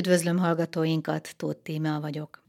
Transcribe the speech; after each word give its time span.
Üdvözlöm 0.00 0.38
hallgatóinkat, 0.38 1.34
Tóth 1.36 1.62
Tímea 1.62 2.00
vagyok. 2.00 2.42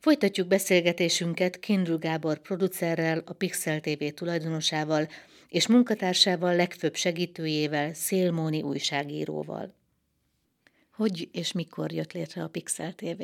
Folytatjuk 0.00 0.46
beszélgetésünket 0.46 1.58
Kindl 1.58 1.94
Gábor 1.94 2.38
producerrel, 2.38 3.22
a 3.24 3.32
Pixel 3.32 3.80
TV 3.80 4.04
tulajdonosával 4.14 5.08
és 5.48 5.66
munkatársával, 5.66 6.56
legfőbb 6.56 6.94
segítőjével, 6.94 7.94
Szélmóni 7.94 8.62
újságíróval. 8.62 9.74
Hogy 10.92 11.28
és 11.32 11.52
mikor 11.52 11.92
jött 11.92 12.12
létre 12.12 12.42
a 12.42 12.48
Pixel 12.48 12.92
TV? 12.92 13.22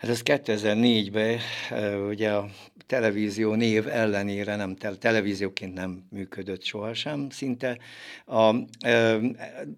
Hát 0.00 0.10
ez 0.10 0.20
2004-ben 0.24 1.38
ugye 2.08 2.30
a 2.30 2.48
televízió 2.86 3.54
név 3.54 3.88
ellenére 3.88 4.56
nem, 4.56 4.76
televízióként 4.76 5.74
nem 5.74 6.04
működött 6.10 6.62
sohasem 6.62 7.30
szinte. 7.30 7.78
A, 8.26 8.54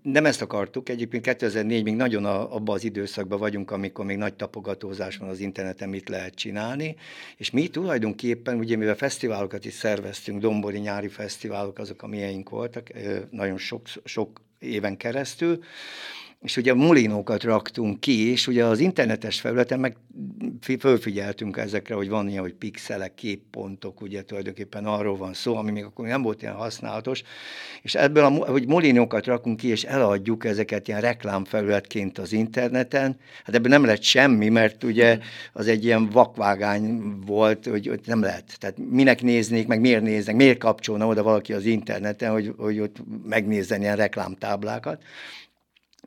nem 0.02 0.26
ezt 0.26 0.42
akartuk, 0.42 0.88
egyébként 0.88 1.22
2004 1.22 1.82
még 1.82 1.94
nagyon 1.94 2.24
a, 2.24 2.54
abban 2.54 2.74
az 2.74 2.84
időszakban 2.84 3.38
vagyunk, 3.38 3.70
amikor 3.70 4.04
még 4.04 4.16
nagy 4.16 4.34
tapogatózás 4.34 5.16
van 5.16 5.28
az 5.28 5.40
interneten, 5.40 5.88
mit 5.88 6.08
lehet 6.08 6.34
csinálni, 6.34 6.96
és 7.36 7.50
mi 7.50 7.68
tulajdonképpen, 7.68 8.58
ugye 8.58 8.76
mivel 8.76 8.96
fesztiválokat 8.96 9.64
is 9.64 9.74
szerveztünk, 9.74 10.40
dombori 10.40 10.78
nyári 10.78 11.08
fesztiválok 11.08 11.78
azok, 11.78 12.02
amilyeink 12.02 12.48
voltak, 12.48 12.90
nagyon 13.30 13.58
sok, 13.58 13.86
sok 14.04 14.40
éven 14.58 14.96
keresztül, 14.96 15.58
és 16.42 16.56
ugye 16.56 16.74
mulinókat 16.74 17.42
raktunk 17.42 18.00
ki, 18.00 18.30
és 18.30 18.46
ugye 18.46 18.64
az 18.64 18.78
internetes 18.78 19.40
felületen 19.40 19.80
meg 19.80 19.96
fölfigyeltünk 20.78 21.56
ezekre, 21.56 21.94
hogy 21.94 22.08
van 22.08 22.28
ilyen, 22.28 22.40
hogy 22.40 22.54
pixelek, 22.54 23.14
képpontok, 23.14 24.00
ugye 24.00 24.22
tulajdonképpen 24.22 24.84
arról 24.84 25.16
van 25.16 25.34
szó, 25.34 25.56
ami 25.56 25.70
még 25.70 25.84
akkor 25.84 26.06
nem 26.06 26.22
volt 26.22 26.42
ilyen 26.42 26.54
használatos, 26.54 27.22
és 27.82 27.94
ebből, 27.94 28.24
a, 28.24 28.28
hogy 28.28 28.66
mulinókat 28.66 29.26
rakunk 29.26 29.56
ki, 29.56 29.68
és 29.68 29.84
eladjuk 29.84 30.44
ezeket 30.44 30.88
ilyen 30.88 31.00
reklámfelületként 31.00 32.18
az 32.18 32.32
interneten, 32.32 33.16
hát 33.44 33.54
ebből 33.54 33.70
nem 33.70 33.84
lett 33.84 34.02
semmi, 34.02 34.48
mert 34.48 34.84
ugye 34.84 35.18
az 35.52 35.66
egy 35.66 35.84
ilyen 35.84 36.08
vakvágány 36.08 37.16
volt, 37.26 37.66
hogy, 37.66 37.86
hogy 37.86 38.00
nem 38.04 38.22
lehet. 38.22 38.56
Tehát 38.58 38.76
minek 38.90 39.22
néznék, 39.22 39.66
meg 39.66 39.80
miért 39.80 40.02
néznek, 40.02 40.36
miért 40.36 40.58
kapcsolna 40.58 41.06
oda 41.06 41.22
valaki 41.22 41.52
az 41.52 41.64
interneten, 41.64 42.32
hogy, 42.32 42.52
hogy 42.56 42.80
ott 42.80 42.96
megnézzen 43.24 43.80
ilyen 43.80 43.96
reklámtáblákat 43.96 45.02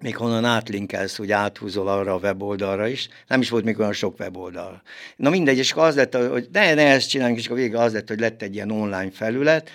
még 0.01 0.15
honnan 0.15 0.45
átlinkelsz, 0.45 1.17
hogy 1.17 1.31
áthúzol 1.31 1.88
arra 1.88 2.13
a 2.13 2.19
weboldalra 2.19 2.88
is. 2.88 3.07
Nem 3.27 3.41
is 3.41 3.49
volt 3.49 3.63
még 3.63 3.79
olyan 3.79 3.93
sok 3.93 4.19
weboldal. 4.19 4.81
Na 5.15 5.29
mindegy, 5.29 5.57
és 5.57 5.73
az 5.75 5.95
lett, 5.95 6.15
hogy 6.15 6.47
ne, 6.51 6.73
ne 6.73 6.83
ezt 6.83 7.09
csináljunk, 7.09 7.39
és 7.39 7.49
a 7.49 7.53
vége 7.53 7.79
az 7.79 7.93
lett, 7.93 8.07
hogy 8.07 8.19
lett 8.19 8.41
egy 8.41 8.55
ilyen 8.55 8.71
online 8.71 9.11
felület. 9.11 9.69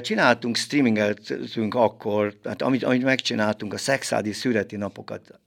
Csináltunk, 0.00 0.56
streamingeltünk 0.56 1.74
akkor, 1.74 2.34
hát 2.44 2.62
amit, 2.62 2.82
amit 2.84 3.02
megcsináltunk, 3.02 3.72
a 3.72 3.78
szexádi 3.78 4.32
szüreti 4.32 4.76
napokat 4.76 5.40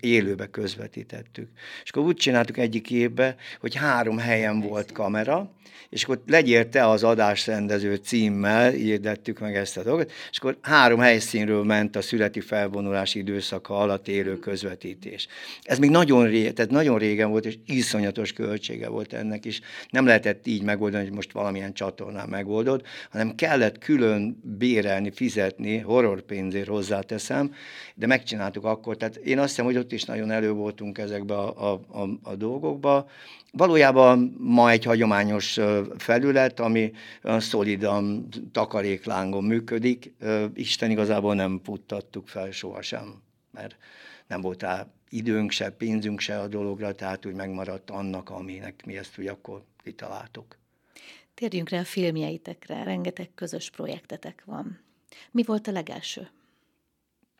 élőbe 0.00 0.46
közvetítettük. 0.46 1.48
És 1.84 1.90
akkor 1.90 2.02
úgy 2.02 2.16
csináltuk 2.16 2.58
egyik 2.58 2.90
évben, 2.90 3.34
hogy 3.60 3.74
három 3.74 4.18
helyen 4.18 4.60
volt 4.60 4.92
kamera, 4.92 5.52
és 5.92 6.04
akkor 6.04 6.22
legyél 6.26 6.68
te 6.68 6.88
az 6.88 7.04
adásrendező 7.04 7.94
címmel, 7.94 8.70
hirdettük 8.70 9.38
meg 9.38 9.56
ezt 9.56 9.76
a 9.76 9.82
dolgot, 9.82 10.12
és 10.30 10.38
akkor 10.38 10.58
három 10.60 11.00
helyszínről 11.00 11.64
ment 11.64 11.96
a 11.96 12.02
születi 12.02 12.40
felvonulási 12.40 13.21
időszaka 13.22 13.78
alatt 13.78 14.08
élő 14.08 14.38
közvetítés. 14.38 15.26
Ez 15.62 15.78
még 15.78 15.90
nagyon, 15.90 16.26
ré, 16.26 16.50
tehát 16.50 16.70
nagyon 16.70 16.98
régen 16.98 17.30
volt, 17.30 17.46
és 17.46 17.58
iszonyatos 17.66 18.32
költsége 18.32 18.88
volt 18.88 19.12
ennek 19.12 19.44
is. 19.44 19.60
Nem 19.90 20.06
lehetett 20.06 20.46
így 20.46 20.62
megoldani, 20.62 21.04
hogy 21.04 21.12
most 21.12 21.32
valamilyen 21.32 21.72
csatornán 21.72 22.28
megoldod, 22.28 22.82
hanem 23.10 23.34
kellett 23.34 23.78
külön 23.78 24.40
bérelni, 24.58 25.10
fizetni, 25.10 25.78
horrorpénzért 25.78 26.68
hozzáteszem, 26.68 27.54
de 27.94 28.06
megcsináltuk 28.06 28.64
akkor. 28.64 28.96
Tehát 28.96 29.16
én 29.16 29.38
azt 29.38 29.48
hiszem, 29.48 29.64
hogy 29.64 29.76
ott 29.76 29.92
is 29.92 30.04
nagyon 30.04 30.30
elő 30.30 30.50
voltunk 30.50 30.98
ezekbe 30.98 31.34
a, 31.34 31.72
a, 31.72 31.80
a, 32.00 32.08
a 32.22 32.34
dolgokba. 32.34 33.08
Valójában 33.52 34.36
ma 34.38 34.70
egy 34.70 34.84
hagyományos 34.84 35.58
felület, 35.98 36.60
ami 36.60 36.92
szolidan 37.22 38.28
takaréklángon 38.52 39.44
működik. 39.44 40.12
Isten 40.54 40.90
igazából 40.90 41.34
nem 41.34 41.60
futtattuk 41.64 42.28
fel 42.28 42.50
sohasem, 42.50 43.11
mert 43.52 43.76
nem 44.26 44.40
volt 44.40 44.62
rá 44.62 44.86
időnk 45.08 45.50
se, 45.50 45.70
pénzünk 45.70 46.20
se 46.20 46.40
a 46.40 46.48
dologra, 46.48 46.94
tehát 46.94 47.26
úgy 47.26 47.34
megmaradt 47.34 47.90
annak, 47.90 48.30
aminek 48.30 48.84
mi 48.86 48.96
ezt 48.96 49.18
úgy 49.18 49.26
akkor 49.26 49.64
kitaláltuk. 49.82 50.58
Térjünk 51.34 51.68
rá 51.68 51.78
a 51.78 51.84
filmjeitekre, 51.84 52.82
rengeteg 52.82 53.30
közös 53.34 53.70
projektetek 53.70 54.42
van. 54.44 54.80
Mi 55.30 55.42
volt 55.42 55.66
a 55.66 55.72
legelső? 55.72 56.30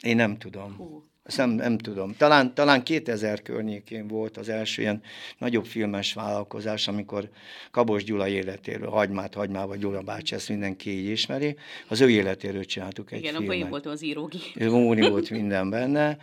Én 0.02 0.16
nem 0.16 0.38
tudom. 0.38 0.76
Hú. 0.76 1.11
Ezt 1.22 1.37
nem, 1.37 1.50
nem 1.50 1.78
tudom. 1.78 2.15
Talán, 2.16 2.55
talán 2.55 2.83
2000 2.83 3.43
környékén 3.43 4.09
volt 4.09 4.37
az 4.37 4.49
első 4.49 4.83
ilyen 4.83 5.03
nagyobb 5.38 5.65
filmes 5.65 6.12
vállalkozás, 6.12 6.88
amikor 6.88 7.28
Kabos 7.71 8.05
Gyula 8.05 8.28
életéről, 8.28 8.91
Hagymát, 8.91 9.34
Hagymával 9.34 9.77
Gyula 9.77 10.00
bácsi, 10.00 10.34
ezt 10.34 10.49
mindenki 10.49 10.91
így 10.91 11.09
ismeri. 11.09 11.56
Az 11.88 12.00
ő 12.00 12.10
életéről 12.10 12.65
csináltuk 12.65 13.12
egy 13.12 13.19
Igen, 13.19 13.34
filmet. 13.34 13.55
Igen, 13.55 13.60
akkor 13.60 13.65
én 13.65 13.71
voltam 13.71 13.93
az 13.93 14.03
írógi. 14.03 14.38
Móni 14.59 15.09
volt 15.09 15.31
minden 15.31 15.71
benne. 15.71 16.19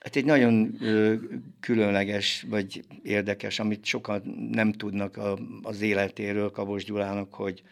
Hát 0.00 0.16
egy 0.16 0.24
nagyon 0.24 0.74
ö, 0.80 1.14
különleges, 1.60 2.44
vagy 2.48 2.84
érdekes, 3.02 3.58
amit 3.58 3.84
sokan 3.84 4.48
nem 4.50 4.72
tudnak 4.72 5.16
a, 5.16 5.38
az 5.62 5.80
életéről 5.80 6.50
Kabos 6.50 6.84
Gyulának, 6.84 7.34
hogy 7.34 7.62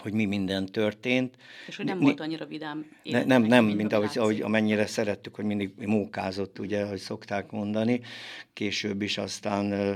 hogy 0.00 0.12
mi 0.12 0.24
minden 0.24 0.66
történt. 0.66 1.36
És 1.66 1.76
hogy 1.76 1.84
nem 1.84 1.98
Ni, 1.98 2.04
volt 2.04 2.20
annyira 2.20 2.46
vidám 2.46 2.86
ne, 3.02 3.24
Nem, 3.24 3.42
nem, 3.42 3.64
mint, 3.64 3.76
mint 3.76 3.92
ahogy, 3.92 4.18
ahogy 4.18 4.40
amennyire 4.40 4.86
szerettük, 4.86 5.34
hogy 5.34 5.44
mindig 5.44 5.72
mókázott, 5.76 6.58
ugye, 6.58 6.84
hogy 6.84 6.98
szokták 6.98 7.50
mondani. 7.50 8.00
Később 8.52 9.02
is 9.02 9.18
aztán 9.18 9.72
ö, 9.72 9.92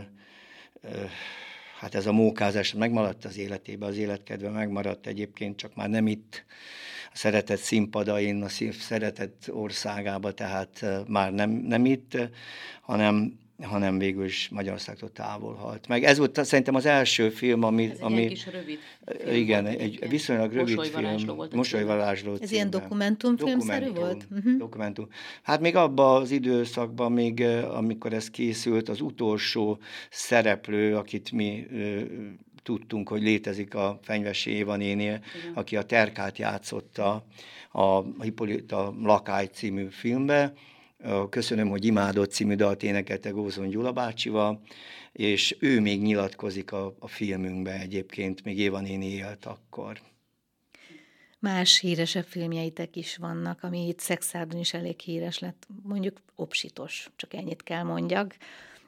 ö, 0.81 1.05
hát 1.79 1.95
ez 1.95 2.07
a 2.07 2.13
mókázás 2.13 2.73
megmaradt 2.73 3.25
az 3.25 3.39
életébe, 3.39 3.87
az 3.87 3.97
életkedve 3.97 4.51
megmaradt 4.51 5.07
egyébként, 5.07 5.57
csak 5.57 5.75
már 5.75 5.89
nem 5.89 6.07
itt 6.07 6.45
a 7.13 7.17
szeretett 7.17 7.59
színpadain, 7.59 8.43
a 8.43 8.49
szeretett 8.73 9.49
országába, 9.51 10.33
tehát 10.33 10.85
már 11.07 11.33
nem, 11.33 11.51
nem 11.51 11.85
itt, 11.85 12.19
hanem 12.81 13.39
hanem 13.63 13.99
végül 13.99 14.25
is 14.25 14.49
Magyarországtól 14.49 15.13
távol 15.13 15.55
halt 15.55 15.89
meg. 15.89 16.05
Ez 16.05 16.19
volt 16.19 16.45
szerintem 16.45 16.75
az 16.75 16.87
első 16.87 17.29
film, 17.29 17.63
ami... 17.63 17.91
Ez 17.91 18.01
ami 18.01 18.23
egy 18.23 18.29
kis 18.29 18.47
rövid 18.47 18.79
film 19.19 19.35
Igen, 19.35 19.65
volt 19.65 19.81
egy 19.81 20.09
viszonylag 20.09 20.53
rövid 20.53 20.85
film. 20.85 21.37
Volt 21.37 21.55
Mosolyvarázsló 21.55 22.37
Ez 22.41 22.53
ilyen 22.53 22.71
dokumentumfilmszerű 22.71 23.91
volt? 23.91 24.27
Uh-huh. 24.31 24.57
Dokumentum. 24.57 25.09
Hát 25.43 25.61
még 25.61 25.77
abban 25.77 26.23
az 26.23 26.31
időszakban, 26.31 27.13
még 27.13 27.41
amikor 27.71 28.13
ez 28.13 28.31
készült, 28.31 28.89
az 28.89 29.01
utolsó 29.01 29.79
szereplő, 30.11 30.97
akit 30.97 31.33
mi 31.33 31.67
tudtunk, 32.63 33.09
hogy 33.09 33.23
létezik 33.23 33.75
a 33.75 33.99
Fenyvesi 34.03 34.51
Éva 34.51 34.77
nénél, 34.77 35.21
aki 35.55 35.77
a 35.77 35.83
Terkát 35.83 36.39
játszotta 36.39 37.25
a 37.73 38.03
Hippolyta 38.23 38.95
Lakály 39.03 39.47
című 39.53 39.87
filmbe, 39.91 40.53
Köszönöm, 41.31 41.69
hogy 41.69 41.85
imádott 41.85 42.31
című 42.31 42.55
dalt 42.55 42.83
énekelte 42.83 43.31
Gózon 43.31 43.69
Gyula 43.69 43.93
bácsival, 43.93 44.61
és 45.13 45.57
ő 45.61 45.81
még 45.81 46.03
nyilatkozik 46.03 46.73
a, 46.73 46.95
a 46.99 47.09
filmünkben 47.09 47.81
egyébként, 47.81 48.45
még 48.45 48.59
Éva 48.59 48.81
néni 48.81 49.07
élt 49.07 49.45
akkor. 49.45 50.01
Más 51.39 51.79
híresebb 51.79 52.25
filmjeitek 52.25 52.97
is 52.97 53.17
vannak, 53.17 53.63
ami 53.63 53.87
itt 53.87 53.99
Szexárdon 53.99 54.61
is 54.61 54.75
elég 54.75 55.01
híres 55.01 55.39
lett, 55.39 55.67
mondjuk 55.83 56.21
Opsitos, 56.35 57.11
csak 57.17 57.35
ennyit 57.35 57.63
kell 57.63 57.83
mondjak. 57.83 58.37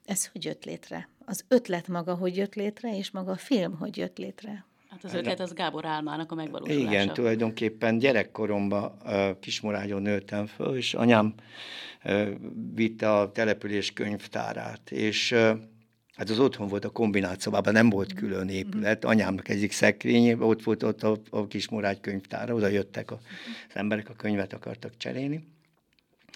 Ez 0.05 0.27
hogy 0.27 0.45
jött 0.45 0.65
létre? 0.65 1.09
Az 1.25 1.45
ötlet 1.49 1.89
maga 1.89 2.15
hogy 2.15 2.37
jött 2.37 2.55
létre, 2.55 2.97
és 2.97 3.11
maga 3.11 3.33
a 3.33 3.37
film 3.37 3.77
hogy 3.77 3.97
jött 3.97 4.19
létre? 4.19 4.67
Hát 5.03 5.13
az 5.13 5.19
ötlet 5.19 5.41
az 5.41 5.53
Gábor 5.53 5.85
álmának 5.85 6.33
a 6.33 6.35
megvalósulása. 6.35 6.91
Igen, 6.91 7.13
tulajdonképpen 7.13 7.99
gyerekkoromban 7.99 8.93
Kismorányon 9.41 10.03
nőttem 10.03 10.47
föl, 10.47 10.77
és 10.77 10.95
anyám 10.95 11.35
vitte 12.75 13.13
a 13.13 13.33
település 13.33 13.93
könyvtárát, 13.93 14.91
és 14.91 15.37
Hát 16.17 16.31
az 16.31 16.39
otthon 16.39 16.69
volt 16.69 16.85
a 16.85 16.91
kombinált 16.91 17.41
szobában, 17.41 17.73
nem 17.73 17.91
volt 17.91 18.13
külön 18.13 18.49
épület. 18.49 19.05
Anyámnak 19.05 19.49
egyik 19.49 19.73
szekrény, 19.73 20.33
ott 20.33 20.63
volt 20.63 20.83
ott 20.83 21.03
a, 21.03 21.17
a 21.31 21.47
kis 21.47 21.69
könyvtára, 22.01 22.55
oda 22.55 22.67
jöttek 22.67 23.11
a, 23.11 23.19
az 23.69 23.77
emberek, 23.77 24.09
a 24.09 24.13
könyvet 24.13 24.53
akartak 24.53 24.97
cserélni. 24.97 25.45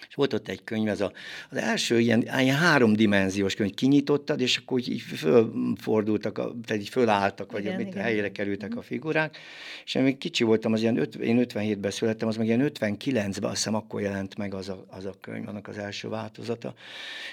És 0.09 0.15
volt 0.15 0.33
ott 0.33 0.49
egy 0.49 0.65
könyv, 0.65 0.89
ez 0.89 1.01
a, 1.01 1.13
az 1.51 1.57
első 1.57 2.01
ilyen, 2.01 2.23
ilyen 2.39 2.57
háromdimenziós 2.57 3.55
könyv, 3.55 3.75
kinyitottad, 3.75 4.41
és 4.41 4.57
akkor 4.57 4.79
így 4.79 5.01
fölfordultak, 5.01 6.35
tehát 6.35 6.83
így 6.83 6.89
fölálltak, 6.89 7.53
vagy 7.53 7.61
igen, 7.61 7.75
amit 7.75 7.87
igen. 7.87 8.03
helyére 8.03 8.33
kerültek 8.33 8.77
a 8.77 8.83
figurák. 8.83 9.39
És 9.85 9.95
én 9.95 10.03
még 10.03 10.19
kicsi 10.19 10.45
voltam, 10.45 10.73
az 10.73 10.81
ilyen, 10.81 10.97
öt, 10.97 11.15
én 11.15 11.47
57-ben 11.49 11.91
születtem, 11.91 12.29
az 12.29 12.37
meg 12.37 12.47
ilyen 12.47 12.71
59-ben, 12.75 13.51
azt 13.51 13.57
hiszem 13.57 13.75
akkor 13.75 14.01
jelent 14.01 14.37
meg 14.37 14.55
az 14.55 14.69
a, 14.69 14.85
az 14.89 15.05
a 15.05 15.15
könyv, 15.21 15.49
annak 15.49 15.69
az 15.69 15.79
első 15.79 16.09
változata. 16.09 16.75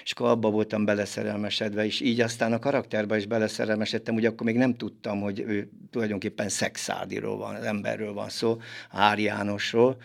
És 0.04 0.12
akkor 0.12 0.28
abba 0.28 0.50
voltam 0.50 0.84
beleszerelmesedve, 0.84 1.84
és 1.84 2.00
így 2.00 2.20
aztán 2.20 2.52
a 2.52 2.58
karakterbe 2.58 3.16
is 3.16 3.26
beleszerelmesedtem, 3.26 4.14
ugye 4.14 4.28
akkor 4.28 4.46
még 4.46 4.56
nem 4.56 4.74
tudtam, 4.74 5.20
hogy 5.20 5.40
ő 5.40 5.70
tulajdonképpen 5.90 6.48
szexádiról 6.48 7.36
van, 7.36 7.54
az 7.54 7.64
emberről 7.64 8.12
van 8.12 8.28
szó, 8.28 8.60
Ári 8.90 9.22
Jánosról. 9.22 9.96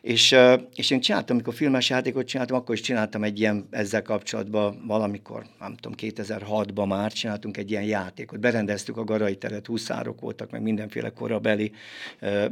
És, 0.00 0.36
és 0.74 0.90
én 0.90 1.00
csináltam, 1.00 1.36
amikor 1.36 1.54
filmes 1.54 1.90
játékot 1.94 2.26
csináltam, 2.26 2.56
akkor 2.56 2.74
is 2.74 2.80
csináltam 2.80 3.22
egy 3.22 3.40
ilyen 3.40 3.66
ezzel 3.70 4.02
kapcsolatban 4.02 4.86
valamikor, 4.86 5.46
nem 5.58 5.74
tudom, 5.74 5.92
2006-ban 5.96 6.88
már 6.88 7.12
csináltunk 7.12 7.56
egy 7.56 7.70
ilyen 7.70 7.84
játékot. 7.84 8.40
Berendeztük 8.40 8.96
a 8.96 9.04
Garai 9.04 9.36
teret, 9.36 9.66
huszárok 9.66 10.20
voltak, 10.20 10.50
meg 10.50 10.62
mindenféle 10.62 11.10
korabeli 11.10 11.72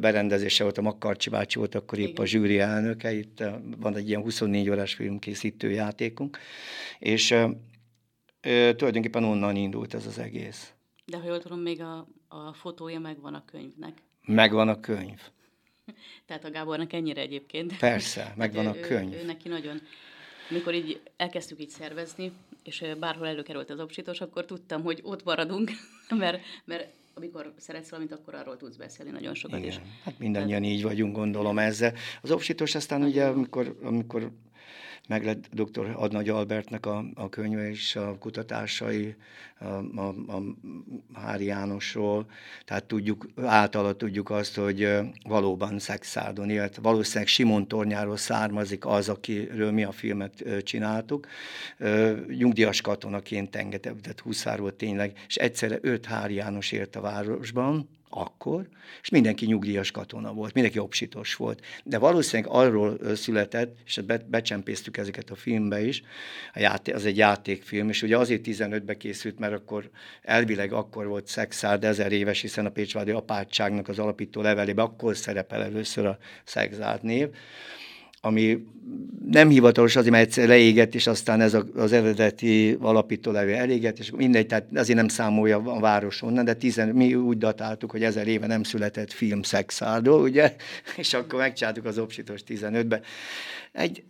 berendezése 0.01 0.63
volt, 0.63 0.79
a 0.79 0.83
Makkarcsi 0.83 1.31
bácsi 1.31 1.59
volt 1.59 1.75
akkor 1.75 1.99
épp 1.99 2.19
a 2.19 2.25
zsűri 2.25 2.59
elnöke, 2.59 3.13
itt 3.13 3.45
van 3.81 3.97
egy 3.97 4.09
ilyen 4.09 4.23
24 4.23 4.71
órás 4.71 4.95
filmkészítő 4.95 5.71
játékunk, 5.71 6.39
és 6.99 7.31
ö, 7.31 7.51
tulajdonképpen 8.77 9.25
onnan 9.25 9.57
indult 9.57 9.95
ez 9.95 10.07
az 10.07 10.19
egész. 10.19 10.73
De 11.07 11.19
ha 11.19 11.27
jól 11.27 11.41
tudom, 11.41 11.61
még 11.61 11.81
a, 11.81 12.09
a 12.29 12.53
fotója 12.53 12.99
megvan 12.99 13.35
a 13.35 13.45
könyvnek. 13.45 14.03
Megvan 14.27 14.69
a 14.69 14.81
könyv. 14.81 15.21
Tehát 16.27 16.45
a 16.45 16.51
Gábornak 16.51 16.93
ennyire 16.93 17.21
egyébként. 17.21 17.79
Persze, 17.79 18.33
megvan 18.37 18.67
a 18.67 18.81
könyv. 18.81 19.13
Ő, 19.13 19.19
ő, 19.19 19.25
neki 19.25 19.49
nagyon, 19.49 19.81
mikor 20.49 20.75
így 20.75 21.01
elkezdtük 21.17 21.61
így 21.61 21.69
szervezni, 21.69 22.33
és 22.65 22.85
bárhol 22.99 23.27
előkerült 23.27 23.71
az 23.71 23.81
obsitos, 23.81 24.21
akkor 24.21 24.45
tudtam, 24.45 24.83
hogy 24.83 25.01
ott 25.03 25.25
maradunk, 25.25 25.71
mert, 26.09 26.43
mert 26.65 26.89
amikor 27.15 27.55
szeretsz 27.57 27.91
valamit, 27.91 28.13
akkor 28.13 28.35
arról 28.35 28.57
tudsz 28.57 28.77
beszélni 28.77 29.11
nagyon 29.11 29.35
sokat 29.35 29.59
Igen. 29.59 29.71
is. 29.71 29.81
Hát 30.05 30.19
mindannyian 30.19 30.65
így 30.65 30.83
vagyunk, 30.83 31.17
gondolom 31.17 31.59
ezzel. 31.59 31.95
Az 32.23 32.31
obsitos 32.31 32.75
aztán 32.75 33.03
ugye, 33.03 33.25
amikor, 33.25 33.79
amikor 33.83 34.31
meg 35.09 35.25
lett 35.25 35.49
dr. 35.53 35.93
Adnagy 35.95 36.29
Albertnek 36.29 36.87
a, 36.87 37.05
a 37.15 37.29
könyve 37.29 37.71
és 37.71 37.97
a 37.97 38.17
kutatásai 38.19 39.15
a, 39.59 39.65
a, 40.01 40.09
a 40.09 40.43
Hári 41.13 41.45
Jánosról, 41.45 42.27
tehát 42.65 42.85
tudjuk, 42.85 43.27
általa 43.45 43.93
tudjuk 43.93 44.31
azt, 44.31 44.57
hogy 44.57 44.89
valóban 45.25 45.79
Szexárdon 45.79 46.51
élt. 46.51 46.77
Valószínűleg 46.77 47.27
Simon 47.27 47.69
Tornyáról 47.69 48.17
származik 48.17 48.87
az, 48.87 49.09
akiről 49.09 49.73
mi 49.73 49.85
a 49.85 49.93
filmet 49.93 50.45
csináltuk. 50.63 51.27
Nyugdíjas 52.27 52.81
katonaként 52.81 53.57
engedett 53.57 54.21
Huszáról 54.21 54.77
tényleg, 54.77 55.19
és 55.29 55.37
egyszerre 55.37 55.79
öt 55.81 56.07
Hári 56.07 56.35
János 56.35 56.73
élt 56.73 56.97
a 56.97 57.01
városban, 57.01 57.89
akkor, 58.17 58.69
és 59.03 59.09
mindenki 59.09 59.47
nyugdíjas 59.47 59.91
katona 59.91 60.33
volt, 60.33 60.55
mindenki 60.55 60.79
obsitos 60.79 61.35
volt. 61.35 61.65
De 61.85 61.99
valószínűleg 61.99 62.53
arról 62.53 62.99
született, 63.15 63.77
és 63.87 64.01
be, 64.07 64.27
becsempésztük 64.27 64.97
ezeket 64.97 65.31
a 65.31 65.35
filmbe 65.35 65.85
is, 65.85 66.03
a 66.55 66.59
játék, 66.59 66.95
az 66.95 67.05
egy 67.05 67.17
játékfilm, 67.17 67.89
és 67.89 68.03
ugye 68.03 68.17
azért 68.17 68.43
15-be 68.45 68.97
készült, 68.97 69.39
mert 69.39 69.55
akkor 69.55 69.91
elvileg 70.23 70.73
akkor 70.73 71.07
volt 71.07 71.27
Szexárd 71.27 71.85
ezer 71.85 72.13
éves, 72.13 72.41
hiszen 72.41 72.67
a 72.67 72.71
Pécsvádi 72.71 73.11
apátságnak 73.11 73.89
az 73.89 73.99
alapító 73.99 74.41
levelében 74.41 74.85
akkor 74.85 75.17
szerepel 75.17 75.63
először 75.63 76.07
a 76.07 76.19
Szexárd 76.45 77.03
név 77.03 77.29
ami 78.25 78.67
nem 79.29 79.49
hivatalos 79.49 79.97
azért, 79.97 80.13
mert 80.13 80.27
egyszer 80.27 80.49
leégett, 80.49 80.95
és 80.95 81.07
aztán 81.07 81.41
ez 81.41 81.57
az 81.75 81.93
eredeti 81.93 82.77
alapítólevő 82.81 83.55
elégett, 83.55 83.99
és 83.99 84.11
mindegy, 84.11 84.47
tehát 84.47 84.67
azért 84.75 84.99
nem 84.99 85.09
számolja 85.09 85.57
a 85.57 85.81
város 85.81 86.23
onnan, 86.23 86.45
de 86.45 86.55
tizen, 86.55 86.89
mi 86.89 87.15
úgy 87.15 87.39
datáltuk, 87.39 87.91
hogy 87.91 88.03
ezer 88.03 88.29
éve 88.29 88.47
nem 88.47 88.63
született 88.63 89.13
film 89.13 89.43
Szexárdól, 89.43 90.23
ugye, 90.23 90.57
és 90.97 91.15
akkor 91.15 91.39
megcsináltuk 91.39 91.85
az 91.85 91.99
Opsitos 91.99 92.41
15-be. 92.49 93.01
Egy, 93.73 94.05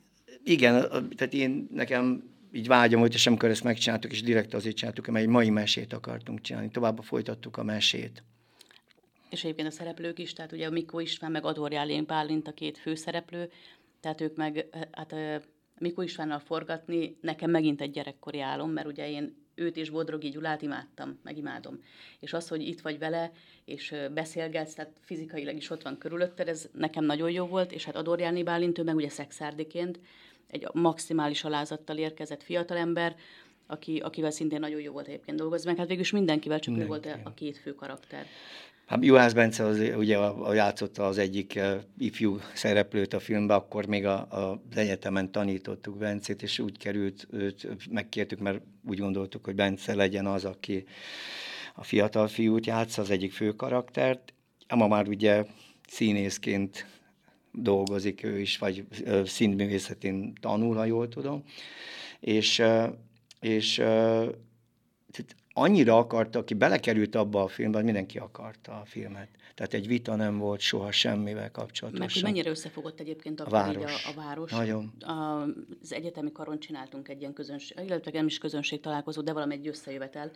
igen, 0.45 0.81
tehát 1.17 1.35
én 1.35 1.69
nekem 1.75 2.31
így 2.53 2.67
vágyom 2.67 3.01
volt, 3.01 3.15
és 3.15 3.27
amikor 3.27 3.49
ezt 3.49 3.65
megcsináltuk, 3.65 4.13
és 4.13 4.23
direkt 4.23 4.55
azért 4.55 4.77
csináltuk, 4.77 5.07
mert 5.07 5.25
egy 5.25 5.31
mai 5.31 5.51
mesét 5.51 5.93
akartunk 5.93 6.41
csinálni. 6.41 6.71
Tovább 6.71 6.99
folytattuk 7.03 7.57
a 7.57 7.63
mesét. 7.63 8.23
És 9.31 9.45
egyébként 9.45 9.69
a 9.69 9.71
szereplők 9.71 10.19
is, 10.19 10.33
tehát 10.33 10.53
ugye 10.53 10.67
a 10.67 10.71
Mikó 10.71 11.01
István, 11.01 11.31
meg 11.31 11.45
Ador 11.45 11.73
Jálén 11.73 12.05
Bálint 12.07 12.49
a 12.49 12.53
két 12.53 12.79
főszereplő, 12.79 13.51
tehát 14.03 14.21
ők 14.21 14.37
meg, 14.37 14.69
hát 14.93 15.15
Mikó 15.79 16.03
Istvánnal 16.03 16.39
forgatni, 16.39 17.17
nekem 17.21 17.51
megint 17.51 17.81
egy 17.81 17.91
gyerekkori 17.91 18.41
álom, 18.41 18.71
mert 18.71 18.87
ugye 18.87 19.11
én 19.11 19.37
őt 19.55 19.77
és 19.77 19.91
Bodrogi 19.91 20.29
Gyulát 20.29 20.63
imádtam, 20.63 21.19
megimádom. 21.23 21.81
És 22.21 22.33
az, 22.33 22.49
hogy 22.49 22.63
itt 22.63 22.81
vagy 22.81 22.99
vele, 22.99 23.33
és 23.65 23.95
beszélgetsz, 24.15 24.75
tehát 24.75 24.93
fizikailag 25.01 25.57
is 25.57 25.71
ott 25.71 25.83
van 25.83 25.99
körülötted, 25.99 26.49
ez 26.49 26.69
nekem 26.73 27.05
nagyon 27.05 27.31
jó 27.31 27.47
volt, 27.47 27.73
és 27.73 27.85
hát 27.85 27.97
Ador 27.97 28.21
Jáni 28.21 28.43
Bálint, 28.43 28.79
ő 28.79 28.83
meg 28.83 28.95
ugye 28.97 29.09
szexárdiként, 29.09 30.01
egy 30.49 30.69
maximális 30.73 31.45
alázattal 31.45 31.97
érkezett 31.97 32.43
fiatalember, 32.43 33.17
aki, 33.67 33.99
akivel 33.99 34.31
szintén 34.31 34.61
nagyon 34.61 34.81
jó 34.81 34.93
volt 34.93 35.07
egyébként 35.07 35.39
dolgozni, 35.39 35.69
meg 35.69 35.79
hát 35.79 35.87
végül 35.87 36.03
is 36.03 36.11
mindenkivel, 36.11 36.59
csak 36.59 36.75
Mindenki. 36.75 37.09
ő 37.09 37.13
volt 37.13 37.27
a 37.27 37.35
két 37.35 37.59
fő 37.59 37.75
karakter. 37.75 38.27
Hát 38.93 39.05
Juhász 39.05 39.33
Bence 39.33 39.65
az, 39.65 39.79
ugye 39.97 40.19
a, 40.19 40.49
a 40.49 40.53
játszotta 40.53 41.07
az 41.07 41.19
egyik 41.19 41.53
uh, 41.57 41.81
ifjú 41.99 42.39
szereplőt 42.55 43.13
a 43.13 43.21
filmben, 43.21 43.57
akkor 43.57 43.87
még 43.87 44.07
a, 44.07 44.19
a, 44.19 44.63
egyetemen 44.75 45.31
tanítottuk 45.31 45.97
Bencét, 45.97 46.43
és 46.43 46.59
úgy 46.59 46.79
került, 46.79 47.27
őt 47.31 47.69
megkértük, 47.91 48.39
mert 48.39 48.61
úgy 48.89 48.99
gondoltuk, 48.99 49.45
hogy 49.45 49.55
Bence 49.55 49.95
legyen 49.95 50.27
az, 50.27 50.45
aki 50.45 50.85
a 51.75 51.85
fiatal 51.85 52.29
fiút 52.29 52.67
játsza, 52.67 53.03
az 53.03 53.11
egyik 53.11 53.33
fő 53.33 53.53
karaktert. 53.53 54.33
Ma 54.75 54.87
már 54.87 55.09
ugye 55.09 55.45
színészként 55.89 56.87
dolgozik 57.53 58.23
ő 58.23 58.41
is, 58.41 58.59
vagy 58.59 58.85
uh, 59.05 59.25
színművészetén 59.25 60.33
tanul, 60.41 60.77
ha 60.77 60.85
jól 60.85 61.09
tudom. 61.09 61.45
És, 62.21 62.59
uh, 62.59 62.89
és 63.41 63.83
annyira 65.53 65.97
akarta, 65.99 66.39
aki 66.39 66.55
belekerült 66.55 67.15
abba 67.15 67.43
a 67.43 67.49
filmbe, 67.49 67.83
mindenki 67.83 68.19
akarta 68.19 68.73
a 68.73 68.85
filmet. 68.85 69.29
Tehát 69.55 69.75
egy 69.75 69.87
vita 69.87 70.15
nem 70.15 70.39
volt 70.39 70.61
soha 70.61 70.93
semmivel 70.93 71.51
kapcsolatosan. 71.51 72.07
Meg 72.07 72.13
hogy 72.13 72.23
mennyire 72.23 72.51
összefogott 72.51 73.01
egyébként 73.01 73.41
a, 73.41 73.47
a 73.47 73.51
város. 73.51 74.07
A, 74.07 74.11
a 74.11 74.15
város. 74.15 74.51
Nagyon. 74.51 74.93
A, 75.01 75.43
az 75.83 75.93
egyetemi 75.93 76.33
karon 76.33 76.59
csináltunk 76.59 77.09
egy 77.09 77.21
ilyen 77.21 77.33
közönség, 77.33 77.79
illetve 77.85 78.11
nem 78.15 78.27
is 78.27 78.39
közönség 78.39 78.81
találkozó, 78.81 79.23
de 79.23 79.33
valami 79.33 79.55
egy 79.55 79.67
összejövetel, 79.67 80.31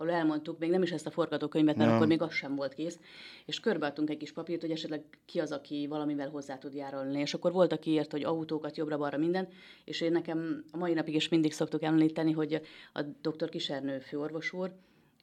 ahol 0.00 0.12
elmondtuk, 0.12 0.58
még 0.58 0.70
nem 0.70 0.82
is 0.82 0.90
ezt 0.90 1.06
a 1.06 1.10
forgatókönyvet, 1.10 1.76
mert 1.76 1.88
no. 1.88 1.94
akkor 1.94 2.06
még 2.06 2.22
az 2.22 2.32
sem 2.32 2.54
volt 2.54 2.74
kész, 2.74 2.98
és 3.46 3.60
körbeadtunk 3.60 4.10
egy 4.10 4.16
kis 4.16 4.32
papírt, 4.32 4.60
hogy 4.60 4.70
esetleg 4.70 5.02
ki 5.24 5.40
az, 5.40 5.52
aki 5.52 5.86
valamivel 5.86 6.28
hozzá 6.28 6.58
tud 6.58 6.74
járulni. 6.74 7.20
És 7.20 7.34
akkor 7.34 7.52
volt, 7.52 7.72
aki 7.72 7.90
írt, 7.90 8.10
hogy 8.10 8.24
autókat 8.24 8.76
jobbra-balra 8.76 9.18
minden, 9.18 9.48
és 9.84 10.00
én 10.00 10.12
nekem 10.12 10.64
a 10.70 10.76
mai 10.76 10.92
napig 10.92 11.14
is 11.14 11.28
mindig 11.28 11.52
szoktuk 11.52 11.82
említeni, 11.82 12.32
hogy 12.32 12.60
a 12.92 13.02
dr. 13.02 13.48
Kisernő 13.48 13.98
főorvos 13.98 14.52
úr, 14.52 14.72